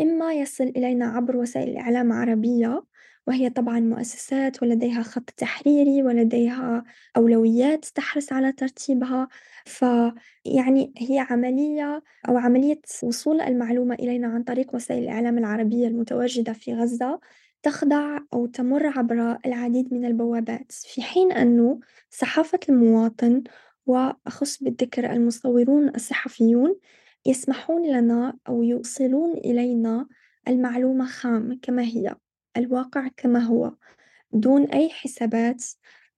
إما 0.00 0.32
يصل 0.34 0.64
إلينا 0.64 1.06
عبر 1.06 1.36
وسائل 1.36 1.76
إعلام 1.76 2.12
عربية 2.12 2.84
وهي 3.26 3.50
طبعا 3.50 3.80
مؤسسات 3.80 4.62
ولديها 4.62 5.02
خط 5.02 5.30
تحريري 5.30 6.02
ولديها 6.02 6.84
أولويات 7.16 7.84
تحرص 7.84 8.32
على 8.32 8.52
ترتيبها. 8.52 9.28
فيعني 9.64 10.92
هي 10.98 11.26
عملية 11.30 12.02
أو 12.28 12.36
عملية 12.36 12.80
وصول 13.02 13.40
المعلومة 13.40 13.94
إلينا 13.94 14.28
عن 14.28 14.42
طريق 14.42 14.74
وسائل 14.74 15.02
الإعلام 15.02 15.38
العربية 15.38 15.88
المتواجدة 15.88 16.52
في 16.52 16.74
غزة 16.74 17.20
تخضع 17.62 18.18
أو 18.34 18.46
تمر 18.46 18.86
عبر 18.98 19.38
العديد 19.46 19.94
من 19.94 20.04
البوابات. 20.04 20.72
في 20.72 21.02
حين 21.02 21.32
أنه 21.32 21.80
صحافة 22.10 22.60
المواطن 22.68 23.42
وأخص 23.86 24.62
بالذكر 24.62 25.12
المصورون 25.12 25.88
الصحفيون 25.88 26.76
يسمحون 27.26 27.86
لنا 27.96 28.38
أو 28.48 28.62
يوصلون 28.62 29.32
إلينا 29.32 30.06
المعلومة 30.48 31.06
خام 31.06 31.58
كما 31.62 31.82
هي 31.82 32.14
الواقع 32.56 33.08
كما 33.16 33.38
هو 33.38 33.74
دون 34.32 34.64
أي 34.64 34.88
حسابات 34.90 35.64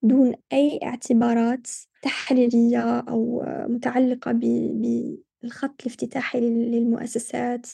دون 0.03 0.35
أي 0.53 0.79
اعتبارات 0.83 1.67
تحريرية 2.01 2.99
أو 2.99 3.43
متعلقة 3.47 4.31
بالخط 4.31 5.81
الافتتاحي 5.81 6.39
للمؤسسات. 6.39 7.67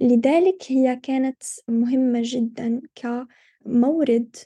لذلك 0.00 0.62
هي 0.68 0.96
كانت 0.96 1.42
مهمة 1.68 2.20
جدا 2.24 2.80
كمورد 2.94 4.36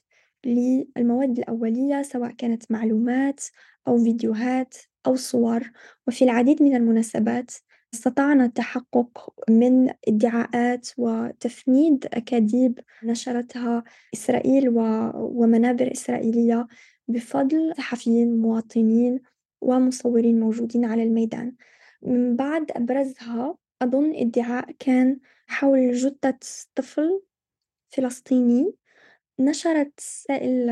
للمواد 0.46 1.38
الأولية 1.38 2.03
سواء 2.03 2.31
كانت 2.31 2.72
معلومات 2.72 3.40
أو 3.88 3.98
فيديوهات 3.98 4.74
أو 5.07 5.16
صور. 5.16 5.70
وفي 6.09 6.24
العديد 6.24 6.62
من 6.62 6.74
المناسبات 6.76 7.50
استطعنا 7.94 8.44
التحقق 8.44 9.35
من 9.50 9.90
ادعاءات 10.09 10.88
وتفنيد 10.98 12.07
أكاذيب 12.12 12.81
نشرتها 13.05 13.85
إسرائيل 14.14 14.68
ومنابر 15.14 15.92
إسرائيلية 15.92 16.66
بفضل 17.09 17.74
صحفيين 17.76 18.38
مواطنين 18.38 19.20
ومصورين 19.61 20.40
موجودين 20.40 20.85
على 20.85 21.03
الميدان. 21.03 21.55
من 22.03 22.37
بعد 22.37 22.70
أبرزها 22.70 23.57
أظن 23.83 24.14
ادعاء 24.14 24.72
كان 24.79 25.18
حول 25.46 25.92
جثة 25.92 26.38
طفل 26.74 27.22
فلسطيني 27.90 28.74
نشرت 29.40 30.00
وسائل 30.00 30.66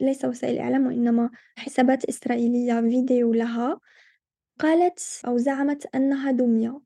ليس 0.00 0.24
وسائل 0.24 0.58
إعلام 0.58 0.86
وإنما 0.86 1.30
حسابات 1.56 2.04
إسرائيلية 2.04 2.80
فيديو 2.80 3.32
لها 3.32 3.80
قالت 4.58 5.20
أو 5.26 5.38
زعمت 5.38 5.94
أنها 5.94 6.30
دمية. 6.30 6.80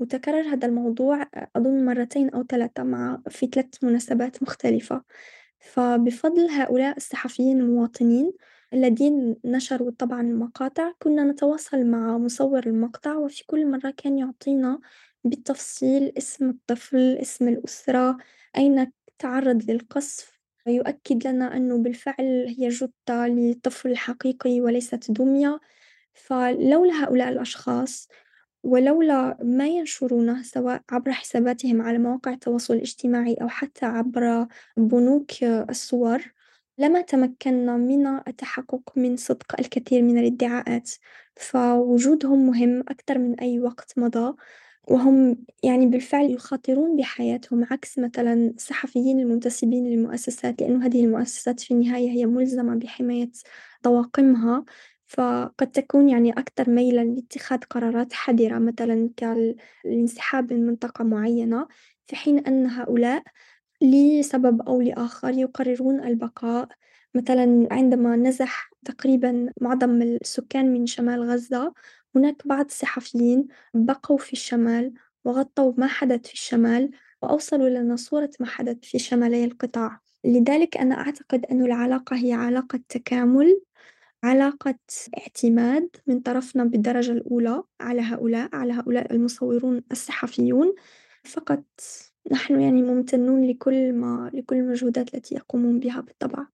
وتكرر 0.00 0.42
هذا 0.42 0.66
الموضوع 0.66 1.26
أظن 1.56 1.84
مرتين 1.84 2.30
أو 2.30 2.42
ثلاثة 2.42 2.82
مع 2.82 3.22
في 3.30 3.46
ثلاث 3.46 3.84
مناسبات 3.84 4.42
مختلفة. 4.42 5.04
فبفضل 5.60 6.50
هؤلاء 6.50 6.96
الصحفيين 6.96 7.60
المواطنين 7.60 8.32
الذين 8.72 9.36
نشروا 9.44 9.90
طبعا 9.90 10.20
المقاطع 10.20 10.92
كنا 10.98 11.24
نتواصل 11.24 11.86
مع 11.86 12.18
مصور 12.18 12.66
المقطع 12.66 13.16
وفي 13.16 13.46
كل 13.46 13.70
مرة 13.70 13.90
كان 13.96 14.18
يعطينا 14.18 14.80
بالتفصيل 15.24 16.12
اسم 16.18 16.50
الطفل 16.50 17.18
اسم 17.22 17.48
الأسرة 17.48 18.16
أين 18.56 18.92
تعرض 19.18 19.70
للقصف. 19.70 20.37
ويؤكد 20.68 21.26
لنا 21.26 21.56
أنه 21.56 21.78
بالفعل 21.78 22.54
هي 22.58 22.68
جثة 22.68 23.28
لطفل 23.28 23.96
حقيقي 23.96 24.60
وليست 24.60 25.10
دمية. 25.10 25.60
فلولا 26.14 27.04
هؤلاء 27.04 27.28
الأشخاص 27.28 28.08
ولولا 28.64 29.38
ما 29.42 29.66
ينشرونه 29.68 30.42
سواء 30.42 30.82
عبر 30.90 31.12
حساباتهم 31.12 31.82
على 31.82 31.98
مواقع 31.98 32.32
التواصل 32.32 32.74
الاجتماعي 32.74 33.34
أو 33.34 33.48
حتى 33.48 33.86
عبر 33.86 34.46
بنوك 34.76 35.44
الصور 35.44 36.22
لما 36.78 37.00
تمكنا 37.02 37.76
من 37.76 38.06
التحقق 38.06 38.92
من 38.96 39.16
صدق 39.16 39.60
الكثير 39.60 40.02
من 40.02 40.18
الادعاءات. 40.18 40.90
فوجودهم 41.36 42.46
مهم 42.46 42.80
أكثر 42.80 43.18
من 43.18 43.40
أي 43.40 43.60
وقت 43.60 43.98
مضى. 43.98 44.34
وهم 44.90 45.36
يعني 45.62 45.86
بالفعل 45.86 46.30
يخاطرون 46.30 46.96
بحياتهم 46.96 47.64
عكس 47.70 47.98
مثلا 47.98 48.34
الصحفيين 48.56 49.20
المنتسبين 49.20 49.86
للمؤسسات 49.86 50.60
لأنه 50.62 50.86
هذه 50.86 51.04
المؤسسات 51.04 51.60
في 51.60 51.74
النهاية 51.74 52.10
هي 52.10 52.26
ملزمة 52.26 52.74
بحماية 52.74 53.30
طواقمها. 53.82 54.64
فقد 55.06 55.70
تكون 55.70 56.08
يعني 56.08 56.32
أكثر 56.32 56.70
ميلا 56.70 57.04
لاتخاذ 57.04 57.58
قرارات 57.70 58.12
حذرة 58.12 58.58
مثلا 58.58 59.10
كالانسحاب 59.16 60.52
من 60.52 60.66
منطقة 60.66 61.04
معينة 61.04 61.68
في 62.06 62.16
حين 62.16 62.38
أن 62.38 62.66
هؤلاء 62.66 63.22
لسبب 63.82 64.62
أو 64.62 64.80
لآخر 64.80 65.30
يقررون 65.30 66.04
البقاء. 66.04 66.68
مثلا 67.14 67.68
عندما 67.70 68.16
نزح 68.16 68.70
تقريبا 68.84 69.52
معظم 69.60 70.02
السكان 70.02 70.72
من 70.72 70.86
شمال 70.86 71.30
غزة 71.30 71.74
هناك 72.18 72.46
بعض 72.46 72.64
الصحفيين 72.64 73.48
بقوا 73.74 74.18
في 74.18 74.32
الشمال 74.32 74.94
وغطوا 75.24 75.72
ما 75.76 75.86
حدث 75.86 76.26
في 76.26 76.32
الشمال 76.32 76.90
وأوصلوا 77.22 77.68
لنا 77.68 77.96
صورة 77.96 78.30
ما 78.40 78.46
حدث 78.46 78.76
في 78.82 78.98
شمالي 78.98 79.44
القطاع. 79.44 80.00
لذلك 80.24 80.76
أنا 80.76 80.94
أعتقد 80.94 81.44
أن 81.44 81.62
العلاقة 81.62 82.16
هي 82.16 82.32
علاقة 82.32 82.80
تكامل 82.88 83.60
علاقة 84.24 84.78
اعتماد 85.18 85.88
من 86.06 86.20
طرفنا 86.20 86.64
بالدرجة 86.64 87.12
الأولى 87.12 87.62
على 87.80 88.00
هؤلاء 88.00 88.48
على 88.52 88.72
هؤلاء 88.72 89.12
المصورون 89.12 89.82
الصحفيون. 89.92 90.74
فقط 91.24 91.64
نحن 92.32 92.60
يعني 92.60 92.82
ممتنون 92.82 93.46
لكل 93.46 93.92
ما 93.92 94.30
لكل 94.34 94.56
المجهودات 94.56 95.14
التي 95.14 95.34
يقومون 95.34 95.80
بها 95.80 96.00
بالطبع. 96.00 96.46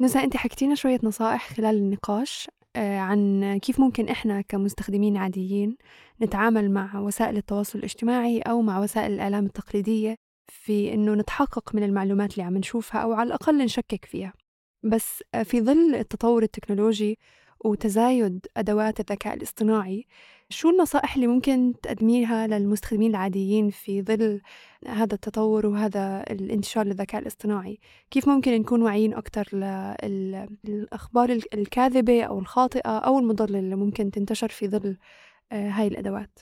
نزهة 0.00 0.24
أنت 0.24 0.36
حكيتينا 0.36 0.74
شوية 0.74 0.98
نصائح 1.02 1.52
خلال 1.54 1.76
النقاش. 1.76 2.48
عن 2.76 3.58
كيف 3.62 3.80
ممكن 3.80 4.08
إحنا 4.08 4.40
كمستخدمين 4.40 5.16
عاديين 5.16 5.76
نتعامل 6.22 6.70
مع 6.70 7.00
وسائل 7.00 7.36
التواصل 7.36 7.78
الاجتماعي 7.78 8.40
أو 8.40 8.62
مع 8.62 8.80
وسائل 8.80 9.12
الإعلام 9.12 9.46
التقليدية 9.46 10.14
في 10.52 10.94
إنه 10.94 11.14
نتحقق 11.14 11.74
من 11.74 11.82
المعلومات 11.82 12.32
اللي 12.32 12.42
عم 12.42 12.56
نشوفها 12.56 13.00
أو 13.00 13.12
على 13.12 13.26
الأقل 13.26 13.58
نشكك 13.58 14.04
فيها. 14.04 14.32
بس 14.82 15.22
في 15.44 15.60
ظل 15.60 15.94
التطور 15.94 16.42
التكنولوجي 16.42 17.18
وتزايد 17.64 18.46
أدوات 18.56 19.00
الذكاء 19.00 19.34
الاصطناعي 19.34 20.06
شو 20.50 20.70
النصائح 20.70 21.14
اللي 21.14 21.26
ممكن 21.26 21.74
تقدميها 21.82 22.46
للمستخدمين 22.46 23.10
العاديين 23.10 23.70
في 23.70 24.02
ظل 24.02 24.40
هذا 24.86 25.14
التطور 25.14 25.66
وهذا 25.66 26.24
الانتشار 26.30 26.86
للذكاء 26.86 27.20
الاصطناعي؟ 27.20 27.78
كيف 28.10 28.28
ممكن 28.28 28.52
نكون 28.52 28.82
واعيين 28.82 29.14
أكثر 29.14 29.48
للأخبار 30.64 31.38
الكاذبة 31.54 32.22
أو 32.22 32.38
الخاطئة 32.38 32.98
أو 32.98 33.18
المضللة 33.18 33.58
اللي 33.58 33.76
ممكن 33.76 34.10
تنتشر 34.10 34.48
في 34.48 34.68
ظل 34.68 34.96
آه، 35.52 35.68
هاي 35.68 35.86
الأدوات؟ 35.86 36.38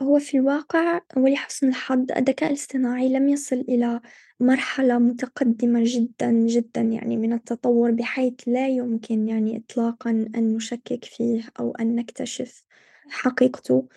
هو 0.00 0.18
في 0.18 0.38
الواقع 0.38 1.00
ولحسن 1.16 1.68
الحظ 1.68 2.12
الذكاء 2.16 2.48
الاصطناعي 2.48 3.08
لم 3.08 3.28
يصل 3.28 3.56
إلى 3.56 4.00
مرحلة 4.40 4.98
متقدمة 4.98 5.80
جدا 5.84 6.32
جدا 6.32 6.80
يعني 6.80 7.16
من 7.16 7.32
التطور 7.32 7.90
بحيث 7.90 8.34
لا 8.46 8.68
يمكن 8.68 9.28
يعني 9.28 9.56
إطلاقا 9.56 10.10
أن 10.10 10.54
نشكك 10.54 11.04
فيه 11.04 11.42
أو 11.60 11.72
أن 11.80 11.94
نكتشف. 11.94 12.64
حقيقته 13.10 13.88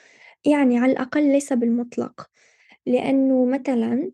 يعني 0.46 0.80
على 0.80 0.92
الأقل 0.92 1.32
ليس 1.32 1.54
بالمطلق. 1.54 2.30
لأنه 2.86 3.46
مثلا 3.46 4.12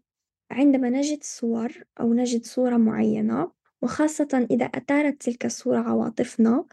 عندما 0.51 0.89
نجد 0.89 1.23
صور 1.23 1.71
أو 1.99 2.13
نجد 2.13 2.45
صورة 2.45 2.77
معينة 2.77 3.51
وخاصة 3.81 4.47
إذا 4.51 4.65
أثارت 4.65 5.21
تلك 5.21 5.45
الصورة 5.45 5.79
عواطفنا 5.79 6.65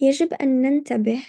يجب 0.00 0.34
أن 0.34 0.62
ننتبه 0.62 1.22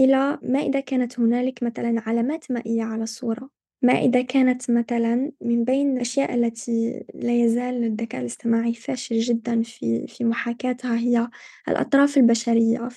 إلى 0.00 0.38
ما 0.42 0.58
إذا 0.60 0.80
كانت 0.80 1.20
هنالك 1.20 1.62
مثلا 1.62 2.02
علامات 2.06 2.50
مائية 2.50 2.82
على 2.82 3.02
الصورة. 3.02 3.50
ما 3.82 3.92
إذا 3.92 4.22
كانت 4.22 4.70
مثلا 4.70 5.32
من 5.40 5.64
بين 5.64 5.96
الأشياء 5.96 6.34
التي 6.34 7.04
لا 7.14 7.32
يزال 7.44 7.84
الذكاء 7.84 8.20
الاصطناعي 8.20 8.74
فاشل 8.74 9.18
جدا 9.18 9.62
في 9.62 10.06
في 10.06 10.24
محاكاتها 10.24 10.98
هي 10.98 11.28
الأطراف 11.68 12.16
البشرية. 12.16 12.88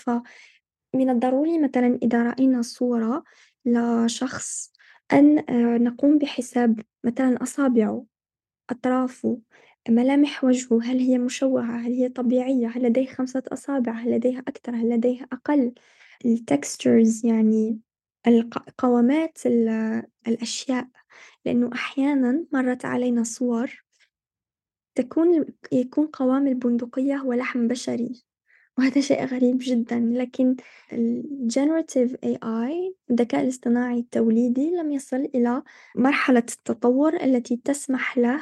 فمن 0.93 1.09
الضروري 1.09 1.59
مثلا 1.59 1.99
إذا 2.03 2.23
رأينا 2.23 2.61
صورة 2.61 3.23
لشخص 3.65 4.73
أن 5.13 5.39
آه، 5.39 5.77
نقوم 5.77 6.17
بحساب 6.17 6.79
مثلا 7.03 7.43
أصابعه 7.43 8.05
أطرافه 8.69 9.39
ملامح 9.89 10.43
وجهه 10.43 10.83
هل 10.83 10.99
هي 10.99 11.17
مشوهة 11.17 11.77
هل 11.77 11.91
هي 11.93 12.09
طبيعية 12.09 12.67
هل 12.67 12.83
لديه 12.83 13.05
خمسة 13.05 13.43
أصابع 13.47 13.91
هل 13.91 14.11
لديها 14.11 14.39
أكثر 14.39 14.75
هل 14.75 14.89
لديها 14.89 15.27
أقل. 15.31 15.73
التكستشرز 16.25 17.25
يعني 17.25 17.79
القوامات 18.27 19.37
الأشياء. 20.27 20.87
لأنه 21.45 21.69
أحيانا 21.73 22.45
مرت 22.53 22.85
علينا 22.85 23.23
صور 23.23 23.83
تكون 24.95 25.45
يكون 25.71 26.07
قوام 26.07 26.47
البندقية 26.47 27.15
هو 27.15 27.33
لحم 27.33 27.67
بشري. 27.67 28.23
وهذا 28.77 29.01
شيء 29.01 29.25
غريب 29.25 29.57
جدا 29.61 29.99
لكن 30.13 30.55
ال 30.93 31.23
Generative 31.53 32.11
AI 32.25 32.93
الذكاء 33.11 33.41
الاصطناعي 33.43 33.99
التوليدي 33.99 34.71
لم 34.71 34.91
يصل 34.91 35.29
إلى 35.35 35.63
مرحلة 35.95 36.39
التطور 36.39 37.13
التي 37.23 37.61
تسمح 37.65 38.17
له 38.17 38.39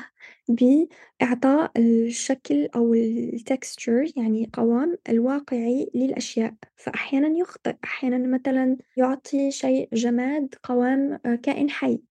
بإعطاء 0.50 1.72
الشكل 1.78 2.70
أو 2.76 2.94
ال 2.94 3.40
texture 3.50 4.14
يعني 4.18 4.50
قوام 4.54 4.98
الواقعي 5.10 5.92
للأشياء. 5.96 6.54
فأحيانا 6.76 7.38
يخطئ 7.38 7.76
أحيانا 7.84 8.18
مثلا 8.38 8.78
يعطي 8.98 9.52
شيء 9.52 9.90
جماد 9.94 10.56
قوام 10.64 11.18
كائن 11.44 11.70
حي 11.70 12.02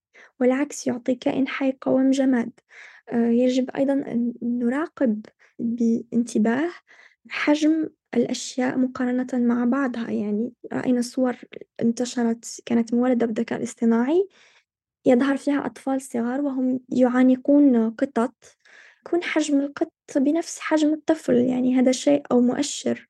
والعكس 0.40 0.86
يعطي 0.86 1.14
كائن 1.14 1.48
حي 1.48 1.72
قوام 1.80 2.10
جماد. 2.10 2.50
يجب 3.12 3.70
أيضا 3.70 3.92
أن 3.92 4.32
نراقب 4.42 5.26
بانتباه 5.58 6.70
حجم 7.28 7.88
الأشياء 8.14 8.78
مقارنة 8.78 9.26
مع 9.34 9.64
بعضها 9.64 10.10
يعني 10.10 10.52
رأينا 10.72 11.02
صور 11.02 11.36
انتشرت 11.82 12.60
كانت 12.66 12.94
مولدة 12.94 13.26
بالذكاء 13.26 13.58
الاصطناعي 13.58 14.28
يظهر 15.06 15.36
فيها 15.36 15.66
أطفال 15.66 16.02
صغار 16.02 16.40
وهم 16.40 16.80
يعانقون 16.88 17.90
قطط. 17.90 18.34
يكون 19.06 19.22
حجم 19.22 19.60
القط 19.60 19.92
بنفس 20.16 20.58
حجم 20.60 20.92
الطفل 20.92 21.34
يعني 21.34 21.74
هذا 21.74 21.92
شيء 21.92 22.22
أو 22.32 22.40
مؤشر. 22.40 23.08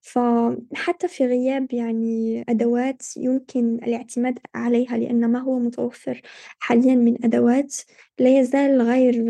فحتى 0.00 1.08
في 1.08 1.26
غياب 1.26 1.72
يعني 1.74 2.44
أدوات 2.48 3.02
يمكن 3.16 3.74
الاعتماد 3.74 4.38
عليها 4.54 4.98
لأن 4.98 5.32
ما 5.32 5.38
هو 5.38 5.58
متوفر 5.58 6.22
حاليا 6.58 6.94
من 6.94 7.24
أدوات 7.24 7.76
لا 8.18 8.38
يزال 8.40 8.82
غير 8.82 9.24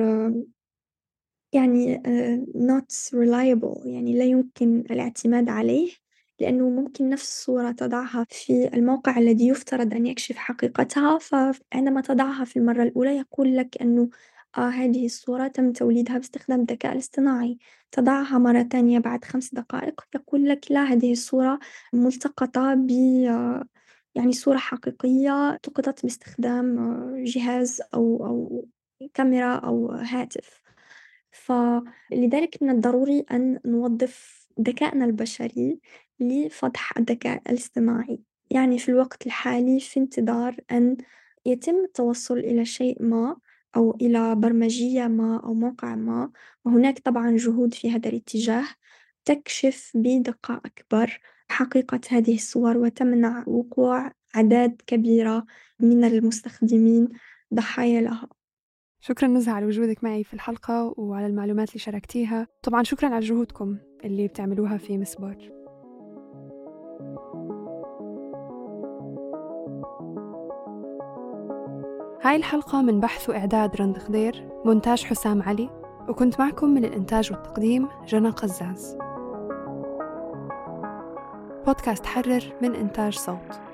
يعني 1.52 2.02
not 2.56 3.10
reliable 3.14 3.86
يعني 3.86 4.18
لا 4.18 4.24
يمكن 4.24 4.80
الاعتماد 4.90 5.48
عليه 5.48 5.90
لأنه 6.40 6.68
ممكن 6.70 7.08
نفس 7.08 7.22
الصورة 7.28 7.70
تضعها 7.72 8.26
في 8.30 8.68
الموقع 8.74 9.18
الذي 9.18 9.48
يفترض 9.48 9.94
أن 9.94 10.06
يكشف 10.06 10.36
حقيقتها. 10.36 11.18
فعندما 11.18 12.00
تضعها 12.00 12.44
في 12.44 12.58
المرة 12.58 12.82
الأولى 12.82 13.16
يقول 13.16 13.56
لك 13.56 13.82
أنه 13.82 14.10
آه 14.58 14.68
هذه 14.68 15.06
الصورة 15.06 15.48
تم 15.48 15.72
توليدها 15.72 16.18
باستخدام 16.18 16.60
الذكاء 16.60 16.92
الاصطناعي. 16.92 17.58
تضعها 17.92 18.38
مرة 18.38 18.62
تانية 18.62 18.98
بعد 18.98 19.24
خمس 19.24 19.54
دقائق 19.54 20.00
يقول 20.14 20.48
لك 20.48 20.72
لا 20.72 20.84
هذه 20.84 21.12
الصورة 21.12 21.58
ملتقطة 21.92 22.74
ب 22.74 22.90
يعني 24.14 24.32
صورة 24.32 24.56
حقيقية 24.56 25.50
التقطت 25.54 26.02
باستخدام 26.02 26.76
جهاز 27.24 27.82
أو 27.94 28.26
أو 28.26 28.68
كاميرا 29.14 29.54
أو 29.54 29.90
هاتف. 29.90 30.65
فلذلك 31.44 32.62
من 32.62 32.70
الضروري 32.70 33.24
أن 33.30 33.60
نوظف 33.64 34.46
ذكائنا 34.60 35.04
البشري 35.04 35.80
لفضح 36.20 36.98
الذكاء 36.98 37.42
الاصطناعي. 37.50 38.20
يعني 38.50 38.78
في 38.78 38.88
الوقت 38.88 39.26
الحالي 39.26 39.80
في 39.80 40.00
انتظار 40.00 40.56
أن 40.72 40.96
يتم 41.46 41.84
التوصل 41.84 42.38
إلى 42.38 42.64
شيء 42.64 43.02
ما 43.02 43.36
أو 43.76 43.96
إلى 44.00 44.34
برمجية 44.34 45.06
ما 45.06 45.40
أو 45.44 45.54
موقع 45.54 45.94
ما. 45.94 46.30
وهناك 46.64 46.98
طبعا 46.98 47.36
جهود 47.36 47.74
في 47.74 47.90
هذا 47.90 48.08
الاتجاه 48.08 48.66
تكشف 49.24 49.92
بدقة 49.94 50.60
أكبر 50.64 51.20
حقيقة 51.48 52.00
هذه 52.10 52.34
الصور 52.34 52.76
وتمنع 52.76 53.44
وقوع 53.46 54.12
أعداد 54.36 54.82
كبيرة 54.86 55.46
من 55.80 56.04
المستخدمين 56.04 57.08
ضحايا 57.54 58.00
لها. 58.00 58.28
شكرا 59.08 59.28
نزهة 59.28 59.52
على 59.52 59.66
وجودك 59.66 60.04
معي 60.04 60.24
في 60.24 60.34
الحلقة 60.34 60.94
وعلى 60.96 61.26
المعلومات 61.26 61.68
اللي 61.68 61.78
شاركتيها. 61.78 62.46
طبعا 62.62 62.82
شكرا 62.82 63.08
على 63.08 63.26
جهودكم 63.26 63.76
اللي 64.04 64.28
بتعملوها 64.28 64.76
في 64.76 64.98
مسبار 64.98 65.36
هاي 72.22 72.36
الحلقة 72.36 72.82
من 72.82 73.00
بحث 73.00 73.28
وإعداد 73.28 73.76
رند 73.76 73.98
خضير 73.98 74.48
مونتاج 74.64 75.04
حسام 75.04 75.42
علي 75.42 75.70
وكنت 76.08 76.40
معكم 76.40 76.68
من 76.68 76.84
الإنتاج 76.84 77.32
والتقديم 77.32 77.88
جنى 78.06 78.30
قزاز. 78.30 78.98
بودكاست 81.66 82.06
حرر 82.06 82.44
من 82.62 82.74
إنتاج 82.74 83.14
صوت. 83.14 83.65